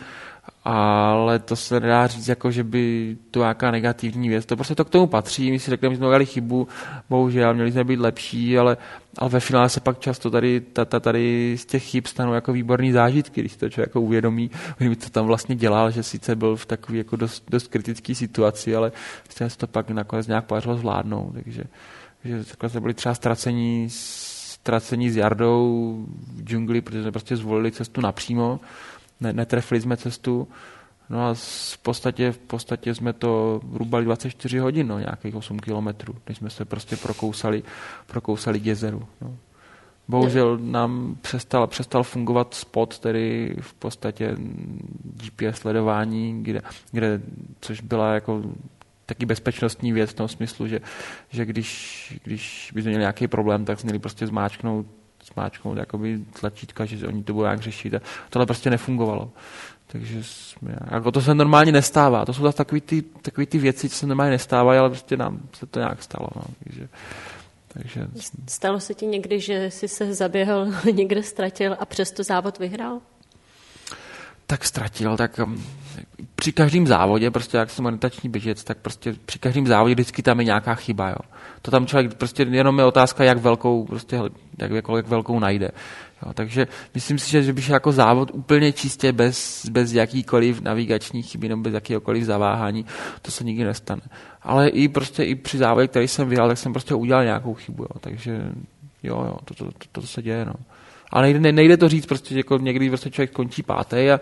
ale 0.69 1.39
to 1.39 1.55
se 1.55 1.79
nedá 1.79 2.07
říct, 2.07 2.27
jako, 2.27 2.51
že 2.51 2.63
by 2.63 3.17
to 3.31 3.39
nějaká 3.39 3.71
negativní 3.71 4.29
věc. 4.29 4.45
To 4.45 4.55
prostě 4.55 4.75
to 4.75 4.86
k 4.86 4.89
tomu 4.89 5.07
patří. 5.07 5.51
My 5.51 5.60
si 5.60 5.71
řekneme, 5.71 5.95
že 5.95 5.97
jsme 5.97 6.07
udělali 6.07 6.25
chybu, 6.25 6.67
bohužel, 7.10 7.53
měli 7.53 7.71
jsme 7.71 7.83
být 7.83 7.99
lepší, 7.99 8.57
ale, 8.57 8.77
ale 9.17 9.29
ve 9.29 9.39
finále 9.39 9.69
se 9.69 9.79
pak 9.79 9.99
často 9.99 10.29
tady, 10.29 10.60
ta, 10.60 10.86
tady 10.86 11.55
z 11.57 11.65
těch 11.65 11.83
chyb 11.83 12.05
stanou 12.05 12.33
jako 12.33 12.53
výborný 12.53 12.91
zážitky, 12.91 13.41
když 13.41 13.55
to 13.55 13.69
člověk 13.69 13.89
jako 13.89 14.01
uvědomí, 14.01 14.51
kdyby 14.77 14.95
to 14.95 15.10
tam 15.10 15.25
vlastně 15.25 15.55
dělal, 15.55 15.91
že 15.91 16.03
sice 16.03 16.36
byl 16.36 16.55
v 16.55 16.65
takové 16.65 16.97
jako 16.97 17.15
dost, 17.15 17.43
dost 17.49 17.67
kritické 17.67 18.15
situaci, 18.15 18.75
ale 18.75 18.91
se 19.29 19.57
to 19.57 19.67
pak 19.67 19.89
nakonec 19.89 20.27
nějak 20.27 20.45
podařilo 20.45 20.77
zvládnout. 20.77 21.33
Takže, 21.33 21.63
takže 22.21 22.43
takhle 22.43 22.69
jsme 22.69 22.79
byli 22.79 22.93
třeba 22.93 23.15
ztracení, 23.15 23.88
ztracení 23.89 25.10
s 25.10 25.15
Jardou 25.15 26.05
v 26.36 26.43
džungli, 26.43 26.81
protože 26.81 27.01
jsme 27.01 27.12
prostě 27.12 27.38
zvolili 27.38 27.71
cestu 27.71 28.01
napřímo 28.01 28.60
ne, 29.21 29.34
netrefili 29.34 29.82
jsme 29.82 29.97
cestu. 29.97 30.47
No 31.10 31.27
a 31.27 31.34
v 31.73 31.77
podstatě, 31.77 32.32
v 32.32 32.38
podstatě 32.38 32.95
jsme 32.95 33.13
to 33.13 33.62
rubali 33.73 34.06
24 34.06 34.58
hodin, 34.58 34.88
no, 34.88 34.99
nějakých 34.99 35.36
8 35.36 35.60
kilometrů, 35.60 36.15
než 36.30 36.38
jsme 36.38 36.49
se 36.49 36.65
prostě 36.65 36.95
prokousali, 36.95 37.63
prokousali 38.08 38.60
k 38.60 38.65
jezeru. 38.65 39.08
No. 39.21 39.38
Bohužel 40.08 40.58
nám 40.58 41.17
přestal, 41.21 41.67
přestal 41.67 42.03
fungovat 42.03 42.53
spot, 42.53 42.99
tedy 42.99 43.56
v 43.62 43.73
podstatě 43.73 44.36
GPS 45.03 45.60
sledování, 45.60 46.43
kde, 46.43 46.62
kde 46.91 47.21
což 47.60 47.82
byla 47.82 48.13
jako 48.13 48.43
taky 49.06 49.25
bezpečnostní 49.25 49.93
věc 49.93 50.10
v 50.10 50.13
tom 50.13 50.27
smyslu, 50.27 50.67
že, 50.67 50.82
že 51.30 51.45
když, 51.45 52.19
když 52.23 52.71
by 52.75 52.82
měli 52.82 52.97
nějaký 52.97 53.27
problém, 53.27 53.65
tak 53.65 53.84
měli 53.84 53.99
prostě 53.99 54.27
zmáčknout 54.27 54.86
smáčknout 55.33 55.77
jakoby 55.77 56.19
tlačítka, 56.39 56.85
že 56.85 57.07
oni 57.07 57.23
to 57.23 57.33
budou 57.33 57.45
jak 57.45 57.61
řešit. 57.61 57.93
A 57.93 58.01
tohle 58.29 58.45
prostě 58.45 58.69
nefungovalo. 58.69 59.31
Takže 59.87 60.23
jsme, 60.23 60.75
jako 60.91 61.11
to 61.11 61.21
se 61.21 61.35
normálně 61.35 61.71
nestává. 61.71 62.25
To 62.25 62.33
jsou 62.33 62.43
zase 62.43 62.57
takové 62.57 62.81
ty, 62.81 63.01
takový 63.01 63.47
ty 63.47 63.57
věci, 63.57 63.89
co 63.89 63.95
se 63.95 64.07
normálně 64.07 64.31
nestávají, 64.31 64.79
ale 64.79 64.89
prostě 64.89 65.17
nám 65.17 65.39
se 65.53 65.65
to 65.65 65.79
nějak 65.79 66.03
stalo. 66.03 66.27
No. 66.35 66.41
Takže, 66.63 66.87
takže... 67.67 68.07
Stalo 68.47 68.79
se 68.79 68.93
ti 68.93 69.05
někdy, 69.05 69.39
že 69.39 69.71
jsi 69.71 69.87
se 69.87 70.13
zaběhl, 70.13 70.67
někde 70.91 71.23
ztratil 71.23 71.77
a 71.79 71.85
přesto 71.85 72.23
závod 72.23 72.59
vyhrál? 72.59 72.99
Tak 74.47 74.65
ztratil, 74.65 75.17
tak 75.17 75.39
um, 75.39 75.65
při 76.39 76.52
každém 76.52 76.88
závodě, 76.88 77.32
prostě 77.32 77.58
jak 77.58 77.69
jsem 77.69 77.86
orientační 77.86 78.30
běžec, 78.30 78.63
tak 78.63 78.78
prostě 78.78 79.13
při 79.26 79.39
každém 79.39 79.67
závodě 79.67 79.93
vždycky 79.93 80.23
tam 80.23 80.39
je 80.39 80.45
nějaká 80.45 80.76
chyba. 80.76 81.10
Jo. 81.10 81.15
To 81.62 81.71
tam 81.71 81.88
člověk 81.88 82.13
prostě 82.13 82.43
jenom 82.43 82.80
je 82.80 82.86
otázka, 82.86 83.23
jak 83.23 83.38
velkou, 83.38 83.86
prostě, 83.86 84.15
jak, 84.58 84.71
jak, 84.71 84.86
jak 84.95 85.08
velkou 85.08 85.39
najde. 85.39 85.71
Jo, 86.26 86.34
takže 86.34 86.67
myslím 86.93 87.19
si, 87.19 87.32
že, 87.32 87.43
že 87.43 87.54
bych 87.54 87.69
jako 87.69 87.91
závod 87.91 88.32
úplně 88.34 88.71
čistě 88.71 89.12
bez, 89.12 89.65
bez 89.69 89.93
jakýkoliv 89.93 90.62
navigační 90.62 91.23
chyby 91.23 91.50
nebo 91.50 91.62
bez 91.62 91.73
jakýkoliv 91.73 92.23
zaváhání, 92.23 92.86
to 93.21 93.32
se 93.32 93.43
nikdy 93.43 93.63
nestane. 93.63 94.02
Ale 94.41 94.69
i 94.69 94.88
prostě 94.88 95.23
i 95.23 95.36
při 95.36 95.58
závodě, 95.58 95.88
který 95.88 96.08
jsem 96.08 96.30
vyhrál, 96.30 96.47
tak 96.47 96.58
jsem 96.58 96.73
prostě 96.73 96.93
udělal 96.93 97.23
nějakou 97.23 97.54
chybu. 97.54 97.84
Jo. 97.84 98.00
Takže 98.00 98.41
jo, 99.04 99.23
jo, 99.26 99.38
to, 99.45 99.54
to, 99.54 99.65
to, 99.65 99.71
to, 99.91 100.02
to 100.02 100.08
se 100.08 100.21
děje. 100.21 100.45
No. 100.45 100.54
Ale 101.12 101.28
nejde, 101.28 101.52
nejde 101.52 101.78
to 101.78 101.89
říct, 101.89 102.06
prostě 102.06 102.36
jako 102.36 102.58
někdy 102.58 102.89
prostě 102.89 103.10
člověk 103.10 103.32
končí 103.32 103.63
pátý 103.63 104.12
a, 104.12 104.19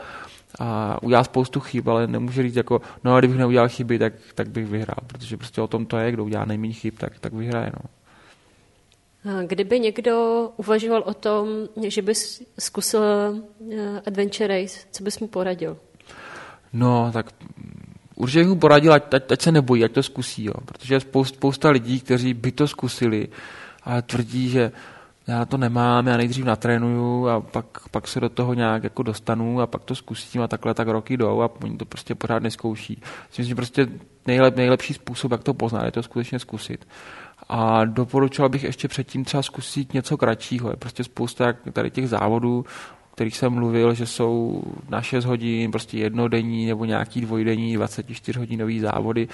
a 0.59 0.97
udělá 1.03 1.23
spoustu 1.23 1.59
chyb, 1.59 1.89
ale 1.89 2.07
nemůže 2.07 2.43
říct 2.43 2.55
jako, 2.55 2.81
no 3.03 3.15
a 3.15 3.19
kdybych 3.19 3.37
neudělal 3.37 3.69
chyby, 3.69 3.99
tak, 3.99 4.13
tak 4.35 4.49
bych 4.49 4.65
vyhrál, 4.67 4.97
protože 5.07 5.37
prostě 5.37 5.61
o 5.61 5.67
tom 5.67 5.85
to 5.85 5.97
je, 5.97 6.11
kdo 6.11 6.23
udělá 6.23 6.45
nejméně 6.45 6.73
chyb, 6.73 6.93
tak, 6.97 7.19
tak 7.19 7.33
vyhraje. 7.33 7.71
No. 7.73 7.89
Kdyby 9.47 9.79
někdo 9.79 10.49
uvažoval 10.57 11.03
o 11.05 11.13
tom, 11.13 11.47
že 11.87 12.01
bys 12.01 12.41
zkusil 12.59 13.03
eh, 13.03 14.01
Adventure 14.07 14.61
Race, 14.61 14.79
co 14.91 15.03
bys 15.03 15.19
mu 15.19 15.27
poradil? 15.27 15.77
No, 16.73 17.09
tak 17.13 17.31
určitě 18.15 18.39
bych 18.39 18.47
mu 18.47 18.55
poradil, 18.55 18.93
ať, 18.93 19.13
ať, 19.13 19.31
ať 19.31 19.41
se 19.41 19.51
nebojí, 19.51 19.83
ať 19.83 19.91
to 19.91 20.03
zkusí, 20.03 20.43
jo. 20.43 20.53
protože 20.65 20.93
je 20.95 20.99
spousta, 20.99 21.35
spousta 21.35 21.69
lidí, 21.69 21.99
kteří 21.99 22.33
by 22.33 22.51
to 22.51 22.67
zkusili, 22.67 23.27
ale 23.83 24.01
tvrdí, 24.01 24.49
že 24.49 24.71
já 25.27 25.45
to 25.45 25.57
nemám, 25.57 26.07
já 26.07 26.17
nejdřív 26.17 26.45
natrénuju 26.45 27.27
a 27.27 27.41
pak, 27.41 27.65
pak 27.91 28.07
se 28.07 28.19
do 28.19 28.29
toho 28.29 28.53
nějak 28.53 28.83
jako 28.83 29.03
dostanu 29.03 29.61
a 29.61 29.67
pak 29.67 29.83
to 29.83 29.95
zkusím 29.95 30.41
a 30.41 30.47
takhle 30.47 30.73
tak 30.73 30.87
roky 30.87 31.17
jdou 31.17 31.41
a 31.41 31.49
oni 31.63 31.77
to 31.77 31.85
prostě 31.85 32.15
pořád 32.15 32.43
neskouší. 32.43 33.01
Myslím, 33.27 33.45
že 33.45 33.55
prostě 33.55 33.87
nejlep, 34.27 34.55
nejlepší 34.55 34.93
způsob, 34.93 35.31
jak 35.31 35.43
to 35.43 35.53
poznat, 35.53 35.85
je 35.85 35.91
to 35.91 36.03
skutečně 36.03 36.39
zkusit. 36.39 36.87
A 37.49 37.85
doporučoval 37.85 38.49
bych 38.49 38.63
ještě 38.63 38.87
předtím 38.87 39.25
třeba 39.25 39.43
zkusit 39.43 39.93
něco 39.93 40.17
kratšího. 40.17 40.69
Je 40.69 40.75
prostě 40.75 41.03
spousta 41.03 41.53
tady 41.73 41.91
těch 41.91 42.09
závodů, 42.09 42.65
kterých 43.15 43.37
jsem 43.37 43.53
mluvil, 43.53 43.93
že 43.93 44.05
jsou 44.05 44.63
na 44.89 45.01
6 45.01 45.25
hodin, 45.25 45.71
prostě 45.71 45.97
jednodenní 45.97 46.65
nebo 46.65 46.85
nějaký 46.85 47.21
dvojdenní 47.21 47.75
24 47.75 48.39
hodinový 48.39 48.79
závody. 48.79 49.27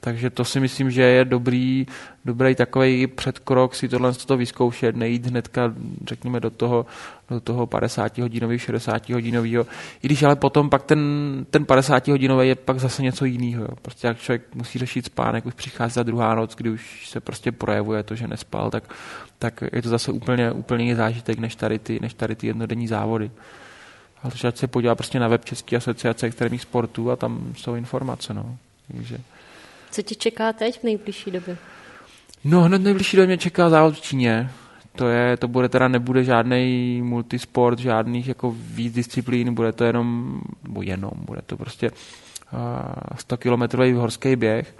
Takže 0.00 0.30
to 0.30 0.44
si 0.44 0.60
myslím, 0.60 0.90
že 0.90 1.02
je 1.02 1.24
dobrý, 1.24 1.86
dobrý 2.28 2.54
takový 2.54 3.06
předkrok 3.06 3.74
si 3.74 3.88
tohle 3.88 4.12
to 4.12 4.36
vyzkoušet, 4.36 4.96
nejít 4.96 5.26
hnedka, 5.26 5.74
řekněme, 6.08 6.40
do 6.40 6.50
toho, 6.50 6.86
do 7.30 7.40
toho 7.40 7.66
50 7.66 8.18
hodinového, 8.18 8.58
60 8.58 9.10
hodinového. 9.10 9.66
I 10.02 10.06
když 10.06 10.22
ale 10.22 10.36
potom 10.36 10.70
pak 10.70 10.82
ten, 10.82 11.00
ten 11.50 11.64
50 11.64 12.08
hodinový 12.08 12.48
je 12.48 12.54
pak 12.54 12.80
zase 12.80 13.02
něco 13.02 13.24
jiného. 13.24 13.68
Prostě 13.82 14.06
jak 14.06 14.18
člověk 14.18 14.42
musí 14.54 14.78
řešit 14.78 15.04
spánek, 15.04 15.46
už 15.46 15.54
přichází 15.54 15.92
za 15.92 16.02
druhá 16.02 16.34
noc, 16.34 16.54
kdy 16.54 16.70
už 16.70 17.08
se 17.08 17.20
prostě 17.20 17.52
projevuje 17.52 18.02
to, 18.02 18.14
že 18.14 18.28
nespal, 18.28 18.70
tak, 18.70 18.94
tak 19.38 19.62
je 19.72 19.82
to 19.82 19.88
zase 19.88 20.12
úplně, 20.12 20.52
úplně 20.52 20.84
jiný 20.84 20.96
zážitek 20.96 21.38
než 21.38 21.56
tady 21.56 21.78
ty, 21.78 21.98
než 22.02 22.14
tady 22.14 22.34
ty 22.36 22.46
jednodenní 22.46 22.88
závody. 22.88 23.30
Ale 24.22 24.32
ať 24.48 24.56
se 24.56 24.66
podívá 24.66 24.94
prostě 24.94 25.20
na 25.20 25.28
web 25.28 25.44
České 25.44 25.76
asociace 25.76 26.26
extrémních 26.26 26.62
sportů 26.62 27.10
a 27.10 27.16
tam 27.16 27.54
jsou 27.56 27.74
informace. 27.74 28.34
No. 28.34 28.56
Takže... 28.92 29.18
Co 29.90 30.02
tě 30.02 30.14
čeká 30.14 30.52
teď 30.52 30.80
v 30.80 30.84
nejbližší 30.84 31.30
době? 31.30 31.56
No 32.44 32.62
hned 32.62 32.82
nejbližší 32.82 33.16
době 33.16 33.26
mě 33.26 33.38
čeká 33.38 33.70
závod 33.70 33.94
v 33.94 34.00
Číně. 34.00 34.50
To, 34.96 35.08
je, 35.08 35.36
to 35.36 35.48
bude 35.48 35.68
teda 35.68 35.88
nebude 35.88 36.24
žádný 36.24 37.02
multisport, 37.02 37.78
žádných 37.78 38.28
jako 38.28 38.54
víc 38.58 38.94
disciplín, 38.94 39.54
bude 39.54 39.72
to 39.72 39.84
jenom, 39.84 40.40
nebo 40.62 40.82
jenom, 40.82 41.10
bude 41.14 41.42
to 41.42 41.56
prostě 41.56 41.90
100 43.16 43.36
kilometrový 43.36 43.92
horský 43.92 44.36
běh 44.36 44.74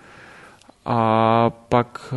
a 0.84 1.50
pak, 1.50 2.14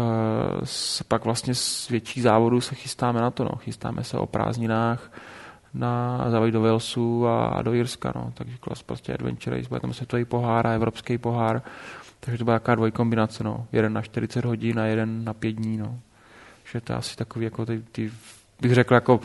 pak 1.08 1.26
vlastně 1.26 1.56
z 1.56 1.90
větších 1.90 2.24
závodů 2.24 2.62
se 2.62 2.76
chystáme 2.76 3.22
na 3.22 3.32
to, 3.32 3.44
no. 3.44 3.52
chystáme 3.56 4.04
se 4.04 4.18
o 4.18 4.26
prázdninách, 4.26 5.12
na 5.74 6.26
závoj 6.30 6.52
do 6.52 6.62
Walesu 6.62 7.28
a, 7.28 7.62
do 7.62 7.74
Jirska, 7.74 8.12
no. 8.16 8.32
takže 8.34 8.58
klas 8.58 8.84
prostě 8.84 9.14
Adventure 9.14 9.58
Race, 9.58 9.70
bude 9.70 9.82
tam 9.82 9.94
světový 9.94 10.26
pohár 10.26 10.68
a 10.68 10.74
evropský 10.74 11.18
pohár, 11.18 11.62
takže 12.24 12.38
to 12.38 12.44
byla 12.44 12.54
jaká 12.54 12.76
dvojkombinace, 12.76 13.44
no. 13.44 13.68
jeden 13.72 13.94
na 13.94 14.02
40 14.02 14.46
hodin 14.46 14.80
a 14.80 14.86
jeden 14.86 15.26
na 15.26 15.34
5 15.34 15.52
dní, 15.52 15.78
no. 15.78 16.00
že 16.72 16.82
to 16.82 16.94
je 16.94 16.98
asi 16.98 17.16
takový, 17.16 17.46
jako 17.46 17.66
ty, 17.66 17.84
ty 17.92 18.12
bych 18.62 18.74
řekl, 18.74 18.94
jako 18.94 19.20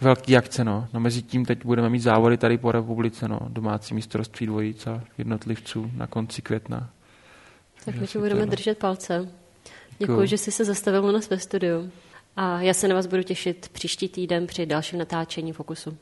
velký 0.00 0.36
akce, 0.36 0.64
no. 0.64 0.88
no. 0.92 1.00
mezi 1.00 1.22
tím 1.22 1.44
teď 1.44 1.64
budeme 1.64 1.88
mít 1.88 2.00
závody 2.00 2.36
tady 2.36 2.58
po 2.58 2.72
republice, 2.72 3.28
no. 3.28 3.40
domácí 3.48 3.94
mistrovství 3.94 4.46
dvojic 4.46 4.86
a 4.86 5.02
jednotlivců 5.18 5.90
na 5.96 6.06
konci 6.06 6.42
května. 6.42 6.90
Tak 7.84 7.94
my 7.94 8.06
budeme 8.18 8.46
držet 8.46 8.78
palce. 8.78 9.28
Děkuji, 9.98 10.26
že 10.26 10.38
jsi 10.38 10.52
se 10.52 10.64
zastavil 10.64 11.04
u 11.04 11.10
nás 11.10 11.30
ve 11.30 11.38
studiu. 11.38 11.90
A 12.36 12.60
já 12.60 12.74
se 12.74 12.88
na 12.88 12.94
vás 12.94 13.06
budu 13.06 13.22
těšit 13.22 13.68
příští 13.68 14.08
týden 14.08 14.46
při 14.46 14.66
dalším 14.66 14.98
natáčení 14.98 15.52
Fokusu. 15.52 15.96